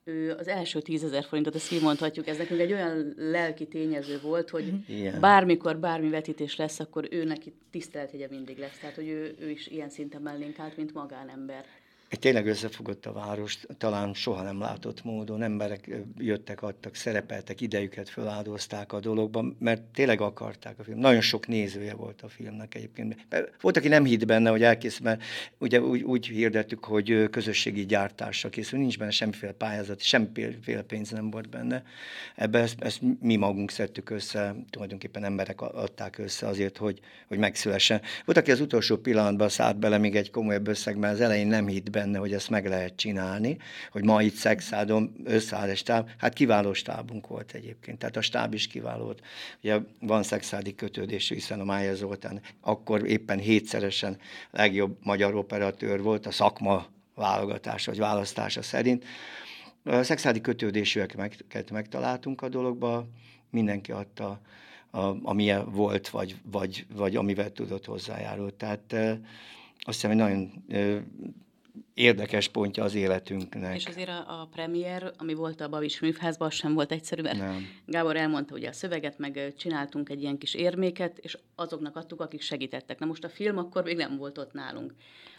ő 0.03 0.31
az 0.31 0.47
első 0.47 0.81
tízezer 0.81 1.23
forintot, 1.23 1.55
ezt 1.55 1.67
kimondhatjuk, 1.67 2.27
ez 2.27 2.37
nekünk 2.37 2.59
egy 2.59 2.71
olyan 2.71 3.13
lelki 3.15 3.67
tényező 3.67 4.19
volt, 4.21 4.49
hogy 4.49 4.73
Igen. 4.87 5.19
bármikor 5.19 5.77
bármi 5.77 6.09
vetítés 6.09 6.55
lesz, 6.55 6.79
akkor 6.79 7.07
ő 7.11 7.23
neki 7.23 7.53
tiszteletjegye 7.71 8.27
mindig 8.29 8.57
lesz. 8.57 8.77
Tehát, 8.79 8.95
hogy 8.95 9.07
ő, 9.07 9.35
ő 9.39 9.49
is 9.49 9.67
ilyen 9.67 9.89
szinten 9.89 10.21
mellénk 10.21 10.59
állt, 10.59 10.77
mint 10.77 10.93
magánember 10.93 11.65
egy 12.09 12.19
tényleg 12.19 12.47
összefogott 12.47 13.05
a 13.05 13.11
város, 13.11 13.57
talán 13.77 14.13
soha 14.13 14.41
nem 14.43 14.59
látott 14.59 15.03
módon, 15.03 15.41
emberek 15.41 15.89
jöttek, 16.17 16.61
adtak, 16.61 16.95
szerepeltek, 16.95 17.61
idejüket 17.61 18.09
feláldozták 18.09 18.93
a 18.93 18.99
dologban, 18.99 19.55
mert 19.59 19.81
tényleg 19.81 20.21
akarták 20.21 20.79
a 20.79 20.83
film. 20.83 20.99
Nagyon 20.99 21.21
sok 21.21 21.47
nézője 21.47 21.93
volt 21.93 22.21
a 22.21 22.27
filmnek 22.27 22.75
egyébként. 22.75 23.15
Volt, 23.61 23.77
aki 23.77 23.87
nem 23.87 24.05
hitt 24.05 24.25
benne, 24.25 24.49
hogy 24.49 24.63
elkészül, 24.63 25.05
mert 25.05 25.23
ugye 25.57 25.81
úgy, 25.81 26.01
úgy 26.01 26.27
hirdettük, 26.27 26.85
hogy 26.85 27.29
közösségi 27.29 27.85
gyártásra 27.85 28.49
készül, 28.49 28.79
nincs 28.79 28.97
benne 28.97 29.11
semmiféle 29.11 29.51
pályázat, 29.51 30.01
semmiféle 30.01 30.81
pénz 30.81 31.09
nem 31.09 31.29
volt 31.29 31.49
benne. 31.49 31.83
Ebbe 32.35 32.59
ezt, 32.59 32.81
ezt 32.81 33.01
mi 33.21 33.35
magunk 33.35 33.71
szedtük 33.71 34.09
össze, 34.09 34.55
tulajdonképpen 34.69 35.23
emberek 35.23 35.61
adták 35.61 36.17
össze 36.17 36.47
azért, 36.47 36.77
hogy, 36.77 36.99
hogy 37.27 37.37
megszülessen. 37.37 38.01
Volt, 38.25 38.37
aki 38.37 38.51
az 38.51 38.61
utolsó 38.61 38.97
pillanatban 38.97 39.49
szállt 39.49 39.77
bele 39.79 39.97
még 39.97 40.15
egy 40.15 40.31
komolyabb 40.31 40.67
összegben, 40.67 41.11
az 41.11 41.21
elején 41.21 41.47
nem 41.47 41.67
hitt 41.67 41.89
benne, 41.97 42.17
hogy 42.17 42.33
ezt 42.33 42.49
meg 42.49 42.67
lehet 42.67 42.95
csinálni, 42.95 43.57
hogy 43.91 44.03
ma 44.03 44.21
itt 44.21 44.35
Szexádon 44.35 45.13
összeáll 45.23 45.69
egy 45.69 45.77
stáb, 45.77 46.09
hát 46.17 46.33
kiváló 46.33 46.73
stábunk 46.73 47.27
volt 47.27 47.51
egyébként, 47.51 47.97
tehát 47.99 48.17
a 48.17 48.21
stáb 48.21 48.53
is 48.53 48.67
kiváló 48.67 49.03
volt. 49.03 49.21
Ugye 49.63 49.79
van 49.99 50.23
szexádi 50.23 50.75
kötődés, 50.75 51.29
hiszen 51.29 51.59
a 51.59 51.63
Mája 51.63 51.95
Zoltán 51.95 52.41
akkor 52.61 53.07
éppen 53.07 53.39
hétszeresen 53.39 54.17
legjobb 54.51 54.97
magyar 55.03 55.35
operatőr 55.35 56.01
volt 56.01 56.25
a 56.25 56.31
szakma 56.31 56.85
válogatása 57.15 57.91
vagy 57.91 57.99
választása 57.99 58.61
szerint. 58.61 59.05
A 59.83 60.03
szexádi 60.03 60.41
kötődésűeket 60.41 61.71
megtaláltunk 61.71 62.41
a 62.41 62.49
dologba, 62.49 63.07
mindenki 63.49 63.91
adta, 63.91 64.41
a, 64.91 64.99
amilyen 65.23 65.71
volt, 65.71 66.09
vagy, 66.09 66.35
vagy, 66.51 66.85
vagy 66.95 67.15
amivel 67.15 67.51
tudott 67.51 67.85
hozzájárult. 67.85 68.53
Tehát 68.53 68.93
azt 69.87 70.01
hiszem, 70.01 70.09
hogy 70.09 70.19
nagyon 70.19 70.63
érdekes 71.93 72.47
pontja 72.47 72.83
az 72.83 72.95
életünknek. 72.95 73.75
És 73.75 73.85
azért 73.85 74.09
a, 74.09 74.41
a 74.41 74.47
premier, 74.51 75.13
ami 75.17 75.33
volt 75.33 75.61
a 75.61 75.69
Bavis 75.69 75.99
műfházban, 75.99 76.47
az 76.47 76.53
sem 76.53 76.73
volt 76.73 76.91
egyszerű, 76.91 77.21
mert 77.21 77.37
Nem. 77.37 77.67
Gábor 77.85 78.15
elmondta 78.15 78.55
ugye 78.55 78.69
a 78.69 78.73
szöveget, 78.73 79.17
meg 79.17 79.53
csináltunk 79.57 80.09
egy 80.09 80.21
ilyen 80.21 80.37
kis 80.37 80.53
érméket, 80.53 81.17
és 81.17 81.37
azoknak 81.55 81.95
adtuk, 81.95 82.21
akik 82.21 82.41
segítettek. 82.41 82.99
Na 82.99 83.05
most 83.05 83.23
a 83.23 83.29
film 83.29 83.57
akkor 83.57 83.83
még 83.83 83.95
nem 83.95 84.17
volt 84.17 84.37
ott 84.37 84.53
nálunk 84.53 84.93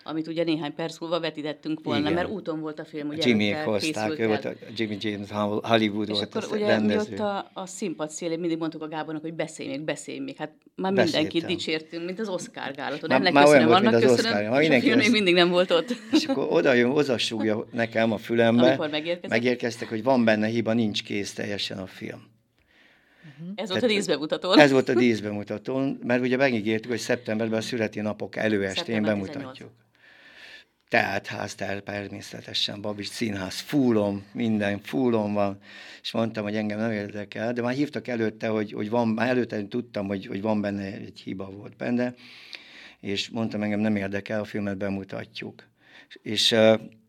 amit 0.09 0.27
ugye 0.27 0.45
néhány 0.45 0.75
perc 0.75 0.99
múlva 0.99 1.21
vetítettünk 1.21 1.81
volna, 1.83 2.01
Igen. 2.01 2.13
mert 2.13 2.29
úton 2.29 2.61
volt 2.61 2.79
a 2.79 2.85
film. 2.85 3.09
Ugye 3.09 3.29
Jimmy 3.29 3.51
hozták, 3.51 4.19
ő 4.19 4.27
volt 4.27 4.45
a 4.45 4.53
Jimmy 4.77 4.97
James 5.01 5.31
Hollywood 5.63 6.09
és 6.09 6.15
volt 6.15 6.35
akkor 6.35 6.57
ugye 6.57 6.67
rendező. 6.67 7.11
mi 7.11 7.15
ott 7.15 7.27
a, 7.27 7.51
a 7.53 7.67
színpad 7.67 8.11
szélén 8.11 8.39
mindig 8.39 8.59
mondtuk 8.59 8.83
a 8.83 8.89
Gábornak, 8.89 9.23
hogy 9.23 9.35
beszélj 9.35 9.69
még, 9.69 9.81
beszélj 9.81 10.19
még. 10.19 10.37
Hát 10.37 10.53
már 10.75 10.93
Beszéltem. 10.93 11.23
mindenkit 11.23 11.57
dicsértünk, 11.57 12.05
mint 12.05 12.21
az 12.21 12.29
Oscar 12.29 12.73
gálaton. 12.75 13.11
Ennek 13.11 13.33
már 13.33 13.45
köszönöm, 13.45 13.69
olyan 13.69 13.83
volt, 13.83 13.95
annak 13.95 14.11
köszönöm, 14.11 14.53
Oscar. 14.53 14.63
és 14.63 14.69
a 14.69 14.81
film 14.81 14.99
még 14.99 15.11
mindig 15.11 15.35
nem 15.35 15.51
volt 15.51 15.71
ott. 15.71 15.95
És 16.13 16.25
akkor 16.25 16.47
oda 16.51 16.73
jön, 16.73 16.91
oda 16.91 17.17
nekem 17.73 18.13
a 18.13 18.17
fülembe, 18.17 18.67
Amikor 18.67 18.89
megérkeztek. 18.89 19.31
megérkeztek, 19.31 19.89
hogy 19.89 20.03
van 20.03 20.25
benne 20.25 20.47
hiba, 20.47 20.73
nincs 20.73 21.03
kész 21.03 21.33
teljesen 21.33 21.79
a 21.79 21.87
film. 21.87 22.37
Uh-huh. 23.41 23.53
Ez 23.55 23.71
volt 23.71 23.83
a 23.83 23.87
díszbemutató. 23.87 24.53
Ez 24.53 24.71
volt 24.71 24.89
a 24.89 24.95
díszbemutató, 24.95 25.97
mert 26.03 26.23
ugye 26.23 26.37
megígértük, 26.37 26.91
hogy 26.91 27.01
szeptemberben 27.01 27.59
a 27.59 27.63
születi 27.63 28.01
napok 28.01 28.37
előestén 28.37 29.03
bemutatjuk. 29.03 29.53
18 29.53 29.88
ház 30.91 31.55
természetesen, 31.55 32.81
Babis 32.81 33.07
Színház, 33.07 33.59
fúlom, 33.59 34.25
minden 34.33 34.81
fúlom 34.83 35.33
van, 35.33 35.59
és 36.03 36.13
mondtam, 36.13 36.43
hogy 36.43 36.57
engem 36.57 36.79
nem 36.79 36.91
érdekel, 36.91 37.53
de 37.53 37.63
már 37.63 37.75
hívtak 37.75 38.09
előtte, 38.09 38.49
hogy, 38.49 38.73
hogy 38.73 38.91
van, 38.91 39.09
már 39.09 39.29
előtte 39.29 39.69
tudtam, 39.69 40.07
hogy, 40.07 40.27
hogy 40.27 40.41
van 40.41 40.61
benne 40.61 40.83
egy 40.83 41.21
hiba 41.21 41.51
volt 41.51 41.77
benne, 41.77 42.15
és 43.01 43.29
mondtam, 43.29 43.63
engem 43.63 43.81
nem 43.81 43.97
érdekel, 43.97 44.41
a 44.41 44.45
filmet 44.45 44.77
bemutatjuk. 44.77 45.69
És 46.23 46.57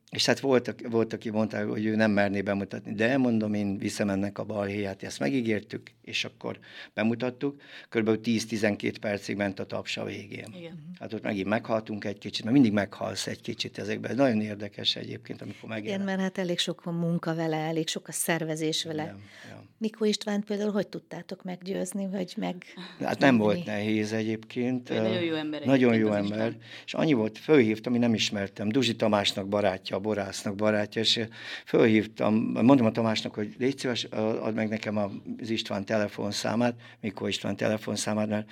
és 0.10 0.26
hát 0.26 0.40
volt, 0.40 0.76
volt, 0.90 1.14
aki 1.14 1.30
mondta, 1.30 1.68
hogy 1.68 1.86
ő 1.86 1.96
nem 1.96 2.12
merné 2.12 2.42
bemutatni, 2.42 2.94
de 2.94 3.18
mondom, 3.18 3.54
én 3.54 3.78
viszem 3.78 4.10
ennek 4.10 4.38
a 4.38 4.44
balhéját, 4.44 5.04
ezt 5.04 5.20
megígértük, 5.20 5.92
és 6.10 6.26
akkor 6.26 6.60
bemutattuk. 6.94 7.62
Körülbelül 7.90 8.22
10-12 8.24 8.96
percig 9.02 9.36
ment 9.36 9.60
a 9.60 9.66
taps 9.66 9.98
a 9.98 10.04
végén. 10.04 10.54
Igen. 10.58 10.92
Hát 11.00 11.14
ott 11.14 11.24
megint 11.24 11.48
meghaltunk 11.48 12.06
egy 12.06 12.18
kicsit, 12.18 12.44
mert 12.44 12.56
mindig 12.56 12.74
meghalsz 12.74 13.28
egy 13.28 13.42
kicsit 13.42 13.78
ezekben. 13.78 14.16
Nagyon 14.16 14.42
érdekes 14.42 14.96
egyébként, 14.96 15.42
amikor 15.42 15.70
megjelenik. 15.70 15.94
Igen, 15.94 16.06
mert 16.06 16.20
hát 16.20 16.38
elég 16.38 16.60
sok 16.60 16.84
van 16.84 16.94
munka 16.94 17.36
vele, 17.36 17.58
elég 17.58 17.88
sok 17.88 18.08
a 18.08 18.12
szervezés 18.12 18.84
vele. 18.84 19.04
Igen, 19.04 19.22
ja. 19.50 19.68
Mikó 19.78 20.06
István 20.06 20.44
például 20.44 20.72
hogy 20.72 20.88
tudtátok 20.88 21.44
meggyőzni, 21.44 22.08
vagy 22.08 22.34
meg... 22.38 22.64
Hát 23.00 23.20
nem 23.20 23.38
volt 23.38 23.66
nehéz 23.66 24.14
egyébként. 24.14 24.90
Ő 24.90 25.02
nagyon 25.02 25.24
jó 25.24 25.36
ember. 25.36 25.66
Nagyon 25.66 25.96
jó 25.96 26.12
ember. 26.12 26.58
És 26.86 26.94
annyi 26.94 27.14
volt, 27.14 27.38
fölhívtam, 27.38 27.94
ami 27.94 28.02
nem 28.02 28.14
ismertem. 28.14 28.70
Duzsi 28.70 28.96
Tamásnak 28.96 29.48
barátja, 29.48 29.96
a 29.96 30.00
borásznak 30.00 30.56
barátja, 30.56 31.02
és 31.02 31.20
fölhívtam, 31.66 32.36
mondom 32.36 32.86
a 32.86 32.92
Tamásnak, 32.92 33.34
hogy 33.34 33.56
légy 33.58 33.78
szíves, 33.78 34.04
add 34.04 34.54
meg 34.54 34.70
nekem 34.70 34.98
az 34.98 35.50
István 35.50 35.86
telefonszámát, 36.00 36.82
Mikó 37.02 37.28
István 37.28 37.56
telefonszámát, 37.56 38.28
mert 38.28 38.50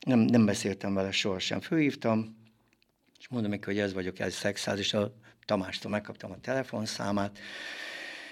nem, 0.00 0.18
nem 0.18 0.44
beszéltem 0.44 0.94
vele 0.94 1.10
sohasem. 1.10 1.60
Fölhívtam, 1.60 2.36
és 3.18 3.28
mondom 3.28 3.50
neki, 3.50 3.64
hogy 3.64 3.78
ez 3.78 3.92
vagyok, 3.92 4.18
ez 4.18 4.34
szexáz, 4.34 4.78
és 4.78 4.94
a 4.94 5.14
Tamástól 5.44 5.90
megkaptam 5.90 6.30
a 6.30 6.40
telefonszámát, 6.40 7.38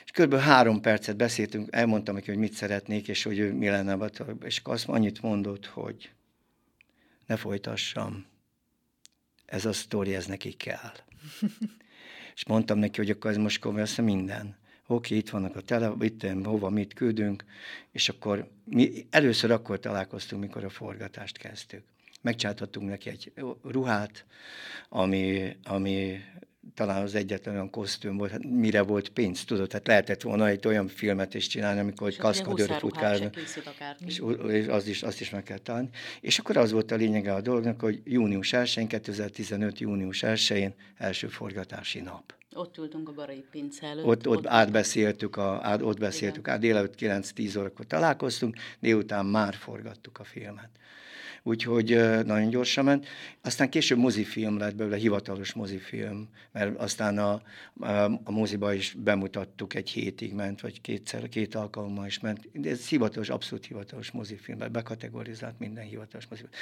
és 0.04 0.10
kb. 0.10 0.34
három 0.34 0.80
percet 0.80 1.16
beszéltünk, 1.16 1.68
elmondtam 1.70 2.14
neki, 2.14 2.30
hogy 2.30 2.38
mit 2.38 2.52
szeretnék, 2.52 3.08
és 3.08 3.22
hogy 3.22 3.38
ő 3.38 3.52
mi 3.52 3.68
lenne, 3.68 4.10
és 4.42 4.60
azt 4.64 4.88
annyit 4.88 5.22
mondott, 5.22 5.66
hogy 5.66 6.10
ne 7.26 7.36
folytassam, 7.36 8.26
ez 9.46 9.64
a 9.64 9.72
sztori, 9.72 10.14
ez 10.14 10.26
neki 10.26 10.52
kell. 10.52 10.92
és 12.36 12.46
mondtam 12.46 12.78
neki, 12.78 12.96
hogy 12.96 13.10
akkor 13.10 13.30
ez 13.30 13.36
most 13.36 13.60
komolyan, 13.60 13.88
minden. 13.96 14.56
Oké, 14.90 15.16
itt 15.16 15.30
vannak 15.30 15.56
a 15.56 15.60
tele, 15.60 15.94
itt 16.00 16.26
hova 16.44 16.70
mit 16.70 16.94
küldünk, 16.94 17.44
és 17.92 18.08
akkor 18.08 18.48
mi 18.64 19.06
először 19.10 19.50
akkor 19.50 19.80
találkoztunk, 19.80 20.42
mikor 20.42 20.64
a 20.64 20.68
forgatást 20.68 21.38
kezdtük. 21.38 21.82
Megcsináltattunk 22.20 22.88
neki 22.88 23.08
egy 23.08 23.32
ruhát, 23.62 24.24
ami, 24.88 25.56
ami 25.64 26.20
talán 26.74 27.02
az 27.02 27.14
egyetlen 27.14 27.54
olyan 27.54 27.70
kosztüm 27.70 28.16
volt, 28.16 28.30
hát 28.30 28.44
mire 28.44 28.82
volt 28.82 29.08
pénz, 29.08 29.44
tudod, 29.44 29.72
hát 29.72 29.86
lehetett 29.86 30.22
volna 30.22 30.48
egy 30.48 30.66
olyan 30.66 30.88
filmet 30.88 31.34
is 31.34 31.46
csinálni, 31.46 31.80
amikor 31.80 32.08
egy 32.08 32.16
kaszkadőr 32.16 32.70
futkálni, 32.78 33.30
és, 34.06 34.22
és 34.48 34.66
az 34.66 34.86
is, 34.86 35.02
azt 35.02 35.20
is 35.20 35.30
meg 35.30 35.42
kell 35.42 35.58
találni. 35.58 35.88
És 36.20 36.38
akkor 36.38 36.56
az 36.56 36.72
volt 36.72 36.90
a 36.90 36.96
lényege 36.96 37.34
a 37.34 37.40
dolognak, 37.40 37.80
hogy 37.80 38.00
június 38.04 38.52
1 38.52 38.86
2015. 38.86 39.78
június 39.78 40.22
1-én 40.26 40.74
első 40.96 41.26
forgatási 41.26 42.00
nap. 42.00 42.34
Ott 42.54 42.78
ültünk 42.78 43.08
a 43.08 43.12
Garai 43.12 43.44
Pince 43.50 43.86
előtt. 43.86 44.04
Ott, 44.04 44.28
ott, 44.28 44.36
ott 44.36 44.46
átbeszéltük, 44.46 45.36
a, 45.36 45.60
át, 45.62 45.82
ott 45.82 45.98
beszéltük, 45.98 46.48
át 46.48 46.60
délelőtt 46.60 46.94
9-10 46.98 47.58
órakor 47.58 47.86
találkoztunk, 47.86 48.56
délután 48.80 49.26
már 49.26 49.54
forgattuk 49.54 50.18
a 50.18 50.24
filmet 50.24 50.70
úgyhogy 51.42 51.88
nagyon 52.24 52.48
gyorsan 52.48 52.84
ment. 52.84 53.06
Aztán 53.42 53.70
később 53.70 53.98
mozifilm 53.98 54.58
lett 54.58 54.74
belőle, 54.74 54.96
hivatalos 54.96 55.52
mozifilm, 55.52 56.28
mert 56.52 56.80
aztán 56.80 57.18
a, 57.18 57.42
a, 58.24 58.30
moziba 58.30 58.74
is 58.74 58.94
bemutattuk, 58.98 59.74
egy 59.74 59.90
hétig 59.90 60.32
ment, 60.34 60.60
vagy 60.60 60.80
kétszer, 60.80 61.28
két 61.28 61.54
alkalommal 61.54 62.06
is 62.06 62.20
ment. 62.20 62.48
De 62.52 62.70
ez 62.70 62.88
hivatalos, 62.88 63.28
abszolút 63.28 63.66
hivatalos 63.66 64.10
mozifilm, 64.10 64.58
bekategorizált 64.72 65.58
minden 65.58 65.84
hivatalos 65.84 66.26
mozifilm. 66.26 66.52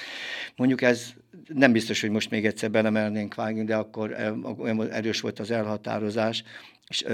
Mondjuk 0.56 0.82
ez 0.82 1.12
nem 1.48 1.72
biztos, 1.72 2.00
hogy 2.00 2.10
most 2.10 2.30
még 2.30 2.46
egyszer 2.46 2.70
belemernénk 2.70 3.34
vágni, 3.34 3.64
de 3.64 3.76
akkor 3.76 4.16
olyan 4.58 4.90
erős 4.90 5.20
volt 5.20 5.38
az 5.38 5.50
elhatározás, 5.50 6.44
és, 6.88 7.04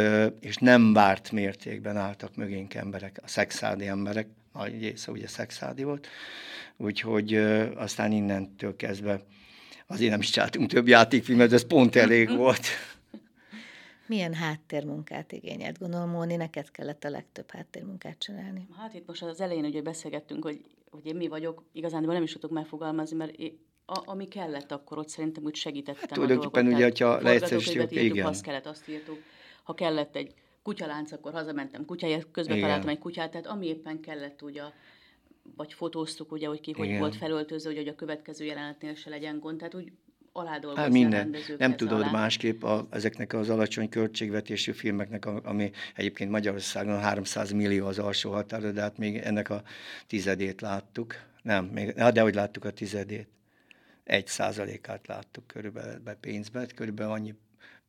és 0.41 0.57
nem 0.57 0.93
várt 0.93 1.31
mértékben 1.31 1.97
álltak 1.97 2.37
mögénk 2.37 2.75
emberek, 2.75 3.21
a 3.23 3.29
szexádi 3.29 3.87
emberek, 3.87 4.27
nagy 4.53 4.81
része 4.81 5.11
ugye 5.11 5.27
szexádi 5.27 5.83
volt, 5.83 6.07
úgyhogy 6.77 7.35
aztán 7.77 8.13
innentől 8.13 8.77
kezdve 8.77 9.23
azért 9.87 10.11
nem 10.11 10.21
is 10.21 10.31
csináltunk 10.31 10.71
több 10.71 10.89
játékfilmet, 10.89 11.53
ez 11.53 11.67
pont 11.67 11.97
elég 11.97 12.37
volt. 12.43 12.67
Milyen 14.07 14.35
háttérmunkát 14.35 15.33
igényelt? 15.33 15.79
Gondolom, 15.79 16.11
Móni, 16.11 16.37
neked 16.37 16.71
kellett 16.71 17.05
a 17.05 17.11
legtöbb 17.11 17.51
háttérmunkát 17.51 18.19
csinálni. 18.19 18.69
Hát 18.77 18.95
itt 18.95 19.07
most 19.07 19.23
az 19.23 19.41
elején 19.41 19.65
ugye 19.65 19.83
beszélgettünk, 19.83 20.45
hogy, 20.45 20.61
hogy 20.91 21.07
én 21.07 21.17
mi 21.17 21.29
vagyok, 21.29 21.65
igazán 21.73 22.03
nem 22.03 22.23
is 22.23 22.33
tudok 22.33 22.51
megfogalmazni, 22.51 23.17
mert 23.17 23.31
én, 23.37 23.59
a, 23.87 24.03
ami 24.05 24.29
kellett 24.29 24.73
akkor 24.73 24.99
ott 24.99 25.09
szerintem 25.09 25.45
úgy 25.45 25.55
segítettem 25.55 26.01
hát, 26.01 26.13
tulajdonképpen 26.13 26.67
ugye, 26.67 26.85
hogyha 26.85 27.21
leegyszerűsítjük, 27.21 28.03
igen. 28.03 28.27
Azt 28.27 28.43
kellett, 28.43 28.67
azt 28.67 28.89
írtuk. 28.89 29.19
Ha 29.63 29.75
kellett 29.75 30.17
egy 30.17 30.35
kutyalánc, 30.63 31.13
akkor 31.13 31.33
hazamentem 31.33 31.85
kutyáért, 31.85 32.31
közben 32.31 32.57
igen. 32.57 32.69
találtam 32.69 32.91
egy 32.91 32.99
kutyát, 32.99 33.31
tehát 33.31 33.47
ami 33.47 33.67
éppen 33.67 34.01
kellett 34.01 34.43
ugye 34.43 34.63
vagy 35.57 35.73
fotóztuk, 35.73 36.33
ugye, 36.33 36.47
hogy 36.47 36.61
ki 36.61 36.73
hogy 36.73 36.87
Igen. 36.87 36.99
volt 36.99 37.17
felöltöző, 37.17 37.75
hogy 37.75 37.89
a 37.89 37.95
következő 37.95 38.45
jelenetnél 38.45 38.95
se 38.95 39.11
legyen 39.11 39.39
gond, 39.39 39.59
tehát 39.59 39.75
úgy 39.75 39.93
aládolgozni 40.33 40.83
hát 40.83 40.93
minden. 40.93 41.37
Nem 41.59 41.77
tudod 41.77 42.01
alá. 42.01 42.11
másképp 42.11 42.63
a, 42.63 42.87
ezeknek 42.91 43.33
az 43.33 43.49
alacsony 43.49 43.89
költségvetésű 43.89 44.73
filmeknek, 44.73 45.27
ami 45.27 45.71
egyébként 45.95 46.31
Magyarországon 46.31 47.01
300 47.01 47.53
millió 47.53 47.87
az 47.87 47.99
alsó 47.99 48.31
határ, 48.31 48.73
de 48.73 48.81
hát 48.81 48.99
még 48.99 49.17
ennek 49.17 49.51
a 49.51 49.63
tizedét 50.07 50.61
láttuk. 50.61 51.15
Nem, 51.43 51.65
még, 51.65 51.93
de 51.93 52.21
hogy 52.21 52.35
láttuk 52.35 52.65
a 52.65 52.71
tizedét. 52.71 53.29
Egy 54.05 54.27
százalékát 54.27 55.07
láttuk 55.07 55.47
körülbelül 55.47 56.01
be 56.01 56.15
pénzbe, 56.15 56.67
körülbelül 56.67 57.13
annyi 57.13 57.35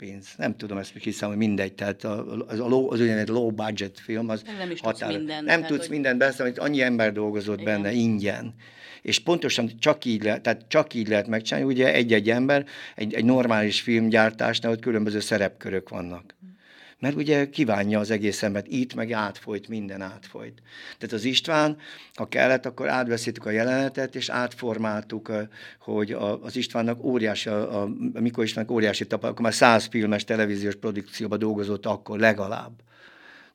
pénz. 0.04 0.28
Nem 0.38 0.56
tudom 0.58 0.78
ezt 0.78 0.94
hiszem, 0.98 1.30
hogy 1.30 1.38
mindegy, 1.38 1.74
tehát 1.74 2.04
az, 2.04 2.60
a 2.60 2.68
low, 2.68 2.92
az 2.92 3.02
olyan 3.02 3.26
low 3.28 3.52
budget 3.52 4.00
film, 4.00 4.30
az 4.30 4.42
nem, 4.46 4.58
nem 4.58 4.72
is 4.72 4.80
határ, 4.80 5.10
tudsz 5.10 5.18
mindent. 5.18 5.46
Nem 5.46 5.56
tehát, 5.56 5.68
tudsz 5.68 5.82
hogy... 5.82 5.90
mindent 5.90 6.18
beszélni, 6.18 6.52
hogy 6.52 6.70
annyi 6.70 6.82
ember 6.82 7.12
dolgozott 7.12 7.60
Igen. 7.60 7.82
benne 7.82 7.96
ingyen. 7.96 8.54
És 9.02 9.20
pontosan 9.20 9.72
csak 9.80 10.06
így 10.06 10.24
lehet, 10.24 10.42
tehát 10.42 10.66
csak 10.68 10.94
így 10.94 11.08
lehet 11.08 11.28
megcsinálni, 11.28 11.70
ugye 11.70 11.94
egy-egy 11.94 12.30
ember, 12.30 12.66
egy, 12.96 13.14
egy 13.14 13.26
normális 13.26 13.82
filmgyártásnál, 13.82 14.72
ott 14.72 14.82
különböző 14.82 15.20
szerepkörök 15.20 15.90
vannak. 15.90 16.33
Mert 17.04 17.16
ugye 17.16 17.50
kívánja 17.50 18.00
az 18.00 18.12
egész 18.12 18.44
embert, 18.44 18.68
itt 18.68 18.94
meg 18.94 19.12
átfolyt, 19.12 19.68
minden 19.68 20.02
átfolyt. 20.02 20.62
Tehát 20.98 21.16
az 21.16 21.24
István, 21.24 21.78
ha 22.14 22.28
kellett, 22.28 22.66
akkor 22.66 22.88
átveszítük 22.88 23.46
a 23.46 23.50
jelenetet, 23.50 24.16
és 24.16 24.30
átformáltuk, 24.30 25.32
hogy 25.80 26.12
az 26.42 26.56
Istvánnak 26.56 27.04
óriási, 27.04 27.50
a, 27.50 27.82
a 27.82 27.90
Mikor 28.20 28.44
Istvánnak 28.44 28.72
óriási 28.72 29.04
tapasztalat, 29.04 29.34
akkor 29.34 29.46
már 29.46 29.54
száz 29.54 29.86
filmes 29.86 30.24
televíziós 30.24 30.76
produkcióban 30.76 31.40
dolgozott 31.40 31.86
akkor 31.86 32.20
legalább 32.20 32.72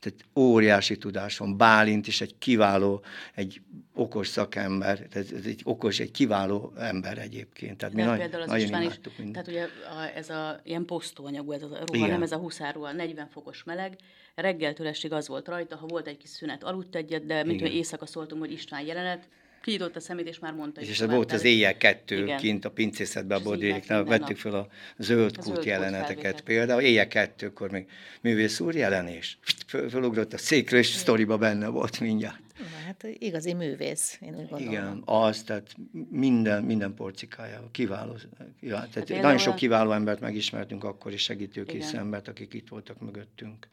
tehát 0.01 0.25
óriási 0.37 0.97
tudásom. 0.97 1.57
Bálint 1.57 2.07
is 2.07 2.21
egy 2.21 2.39
kiváló, 2.39 3.05
egy 3.35 3.61
okos 3.95 4.29
szakember, 4.29 5.07
ez, 5.13 5.33
ez 5.33 5.45
egy 5.45 5.61
okos, 5.65 6.01
egy 6.01 6.11
kiváló 6.11 6.73
ember 6.77 7.19
egyébként. 7.19 7.77
Tehát 7.77 7.95
mi 7.95 8.03
nagy, 8.03 8.19
például 8.19 8.43
az 8.43 8.49
nagyon 8.49 8.65
István 8.65 8.83
is, 8.83 9.01
mindent. 9.17 9.33
tehát 9.33 9.49
ugye 9.49 9.63
a, 9.99 10.17
ez 10.17 10.31
a 10.31 10.61
ilyen 10.65 10.85
posztóanyagú, 10.85 11.53
ez 11.53 11.63
a 11.63 11.67
ruha, 11.67 11.85
Igen. 11.93 12.09
nem 12.09 12.23
ez 12.23 12.33
a 12.33 12.37
huszárruha, 12.37 12.93
40 12.93 13.29
fokos 13.29 13.65
meleg, 13.65 13.97
reggeltől 14.35 14.87
estig 14.87 15.13
az 15.13 15.29
volt 15.29 15.49
rajta, 15.49 15.77
ha 15.77 15.87
volt 15.87 16.07
egy 16.07 16.17
kis 16.17 16.31
szünet, 16.31 16.65
aludt 16.65 16.95
egyet, 16.95 17.27
de 17.27 17.45
mint 17.45 17.61
hogy 17.61 17.75
éjszaka 17.75 18.07
szóltunk, 18.07 18.41
hogy 18.41 18.53
István 18.53 18.87
jelenet, 18.87 19.29
Kinyitott 19.63 19.97
a 19.97 20.01
szemét, 20.01 20.27
és 20.27 20.39
már 20.39 20.53
mondta. 20.53 20.81
És 20.81 21.01
ez 21.01 21.11
volt 21.11 21.33
az 21.33 21.45
éjjel 21.45 21.77
kettő 21.77 22.23
Igen. 22.23 22.39
kint 22.39 22.65
a 22.65 22.71
pincészetben 22.71 23.39
a 23.39 23.43
Bodéliknál, 23.43 24.05
vettük 24.05 24.37
fel 24.37 24.55
a 24.55 24.69
zöld 24.99 25.37
kút 25.37 25.65
jeleneteket 25.65 26.41
például. 26.41 26.81
Éjjel 26.81 27.09
kettőkor 27.09 27.71
még 27.71 27.87
művész 28.21 28.61
úr 28.61 28.75
jelenés. 28.75 29.39
Föl, 29.69 29.91
fölugrott 29.91 30.33
a 30.33 30.39
székről, 30.39 30.79
és 30.79 30.87
sztoriba 30.87 31.39
benne 31.39 31.67
volt 31.67 32.01
mindjárt. 32.01 32.41
Hát 32.87 33.07
igazi 33.19 33.53
művész, 33.53 34.19
én 34.21 34.29
úgy 34.29 34.49
gondolom. 34.49 34.73
Igen, 34.73 35.03
az, 35.05 35.43
tehát 35.43 35.77
minden, 36.11 36.63
minden 36.63 36.95
porcikája 36.95 37.69
kiváló. 37.73 38.17
kiváló 38.61 38.87
tehát 38.93 39.09
hát 39.09 39.23
nagyon 39.23 39.39
sok 39.39 39.55
kiváló 39.55 39.91
embert 39.91 40.21
megismertünk 40.21 40.85
akkor, 40.85 41.13
is 41.13 41.23
segítőkész 41.23 41.93
embert, 41.93 42.29
akik 42.29 42.55
itt 42.55 42.69
voltak 42.69 43.01
mögöttünk 43.01 43.69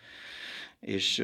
és 0.80 1.24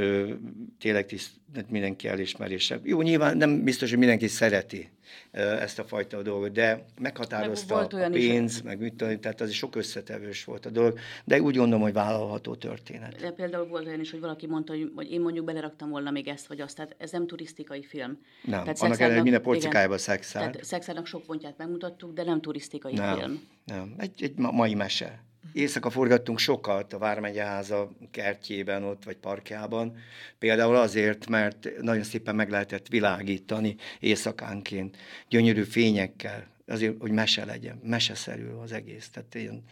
tényleg 0.80 1.06
tiszt, 1.06 1.32
mindenki 1.70 2.08
elismerése. 2.08 2.80
Jó, 2.84 3.02
nyilván 3.02 3.38
nem 3.38 3.64
biztos, 3.64 3.90
hogy 3.90 4.00
mindenki 4.00 4.28
szereti 4.28 4.90
ezt 5.32 5.80
a 5.80 5.84
fajta 5.84 6.22
dolgot, 6.22 6.52
de 6.52 6.86
meghatározta 7.00 7.88
meg 7.92 8.04
a 8.04 8.10
pénz, 8.10 8.56
is. 8.56 8.62
meg 8.62 8.80
mit 8.80 8.94
tudom, 8.94 9.20
tehát 9.20 9.42
az 9.42 9.52
sok 9.52 9.76
összetevős 9.76 10.44
volt 10.44 10.66
a 10.66 10.70
dolog, 10.70 11.00
de 11.26 11.42
úgy 11.42 11.56
gondolom, 11.56 11.82
hogy 11.82 11.94
vállalható 11.94 12.56
történet. 12.56 13.16
De 13.20 13.32
például 13.32 13.68
volt 13.68 13.86
olyan 13.86 14.00
is, 14.00 14.12
hogy 14.12 14.20
valaki 14.20 14.48
mondta, 14.48 14.74
hogy, 14.74 14.92
hogy 14.96 15.12
én 15.12 15.22
mondjuk 15.22 15.46
beleraktam 15.46 15.90
volna 15.90 16.12
még 16.12 16.28
ezt 16.28 16.48
vagy 16.48 16.62
azt, 16.62 16.76
tehát 16.76 16.96
ez 16.98 17.12
nem 17.12 17.28
turisztikai 17.28 17.84
film. 17.84 18.20
Nem, 18.44 18.62
tehát 18.62 18.82
annak 18.82 19.00
ellenére 19.00 19.22
minden 19.22 19.42
porcikájában 19.42 19.98
szexál. 19.98 20.42
Tehát 20.42 20.64
szexárnak 20.64 21.06
sok 21.06 21.24
pontját 21.24 21.58
megmutattuk, 21.58 22.14
de 22.14 22.24
nem 22.24 22.42
turisztikai 22.42 22.94
nem, 22.94 23.18
film. 23.18 23.48
Nem, 23.66 23.94
egy, 23.98 24.24
egy 24.24 24.38
mai 24.38 24.74
mese. 24.74 25.24
Éjszaka 25.54 25.90
forgattunk 25.90 26.40
sokat 26.40 26.94
a 26.94 26.98
Vármegyeháza 26.98 27.92
kertjében 28.12 28.84
ott, 28.84 29.04
vagy 29.04 29.16
parkjában. 29.16 29.98
Például 30.40 30.76
azért, 30.76 31.28
mert 31.28 31.70
nagyon 31.82 32.04
szépen 32.04 32.36
meg 32.36 32.50
lehetett 32.50 32.88
világítani 32.88 33.76
éjszakánként, 34.00 34.98
gyönyörű 35.30 35.64
fényekkel, 35.64 36.48
azért, 36.68 37.00
hogy 37.00 37.12
mese 37.12 37.46
legyen, 37.46 37.80
meseszerű 37.84 38.46
az 38.46 38.72
egész. 38.72 39.10
Tehát 39.10 39.36
ilyen 39.36 39.64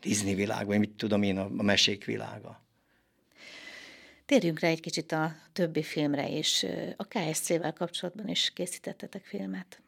Disney 0.00 0.34
világ, 0.34 0.66
vagy 0.66 0.78
mit 0.78 0.90
tudom 0.90 1.22
én, 1.22 1.38
a, 1.38 1.48
mesék 1.48 2.04
világa. 2.04 2.62
Térjünk 4.26 4.60
rá 4.60 4.68
egy 4.68 4.80
kicsit 4.80 5.12
a 5.12 5.36
többi 5.52 5.82
filmre 5.82 6.28
is. 6.28 6.66
A 6.96 7.04
KSC-vel 7.04 7.72
kapcsolatban 7.72 8.28
is 8.28 8.50
készítettetek 8.54 9.24
filmet. 9.24 9.82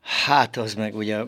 Hát 0.00 0.56
az 0.56 0.74
meg 0.74 0.96
ugye 0.96 1.24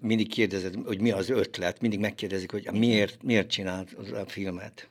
mindig 0.00 0.28
kérdezed, 0.28 0.74
hogy 0.84 1.00
mi 1.00 1.10
az 1.10 1.30
ötlet, 1.30 1.80
mindig 1.80 1.98
megkérdezik, 1.98 2.50
hogy 2.50 2.68
miért, 2.72 3.22
miért 3.22 3.50
csinált 3.50 3.92
a 4.12 4.24
filmet. 4.26 4.88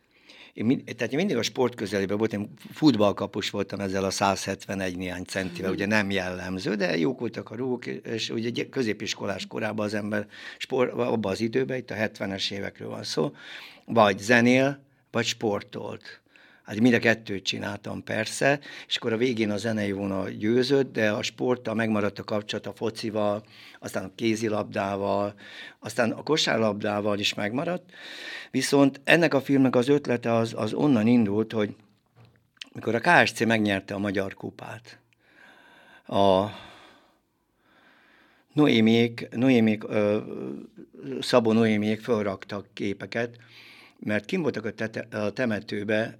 Én, 0.54 0.66
mind, 0.66 0.84
tehát 0.84 1.12
én 1.12 1.18
mindig 1.18 1.38
a 1.38 1.42
sport 1.42 1.76
közelében 1.76 2.18
voltam, 2.18 2.42
én 2.42 2.50
futballkapus 2.74 3.50
voltam 3.50 3.80
ezzel 3.80 4.04
a 4.04 4.10
171 4.10 4.98
néhány 4.98 5.24
centivel, 5.24 5.72
ugye 5.72 5.86
nem 5.86 6.12
jellemző, 6.12 6.76
de 6.76 6.98
jók 6.98 7.20
voltak 7.20 7.52
a 7.52 7.56
rúgok, 7.56 7.86
és 7.86 8.30
ugye 8.30 8.70
középiskolás 8.70 9.48
korában 9.48 9.86
az 9.86 9.94
ember 9.94 10.28
sport, 10.58 10.92
abban 10.92 11.32
az 11.32 11.42
időben, 11.42 11.78
itt 11.78 11.92
a 11.92 11.96
70-es 11.96 12.52
évekről 12.52 12.90
van 12.90 13.04
szó, 13.04 13.32
vagy 13.86 14.20
zenél, 14.20 14.80
vagy 15.12 15.26
sportolt. 15.26 16.22
Hát 16.64 16.80
mind 16.80 16.94
a 16.94 17.00
kettőt 17.00 17.44
csináltam 17.44 18.04
persze, 18.04 18.60
és 18.88 18.96
akkor 18.96 19.14
a 19.14 19.18
végén 19.18 19.52
a 19.52 19.58
zenei 19.58 19.92
vonal 19.92 20.30
győzött, 20.30 20.94
de 20.94 21.12
a 21.12 21.22
sporttal 21.22 21.74
megmaradt 21.74 22.20
a 22.20 22.24
kapcsolat 22.24 22.68
a 22.68 22.74
focival, 22.74 23.44
aztán 23.80 24.04
a 24.04 24.12
kézilabdával, 24.16 25.34
aztán 25.80 26.12
a 26.12 26.24
kosárlabdával 26.24 27.20
is 27.20 27.34
megmaradt. 27.34 27.92
Viszont 28.52 29.02
ennek 29.04 29.34
a 29.34 29.42
filmnek 29.42 29.76
az 29.76 29.88
ötlete 29.88 30.34
az, 30.34 30.54
az 30.58 30.74
onnan 30.74 31.08
indult, 31.08 31.52
hogy 31.52 31.76
mikor 32.74 32.96
a 32.96 33.00
KSC 33.00 33.44
megnyerte 33.46 33.94
a 33.94 34.00
Magyar 34.00 34.34
Kupát, 34.34 35.00
a 36.08 36.46
Noémiék, 38.54 39.28
Noémiék 39.32 39.84
Szabó 41.20 41.52
Noémiék 41.52 42.02
felraktak 42.02 42.68
képeket, 42.74 43.38
mert 44.00 44.26
kim 44.26 44.42
voltak 44.42 44.66
a, 44.66 44.72
tete, 44.72 45.18
a 45.18 45.32
temetőbe 45.32 46.18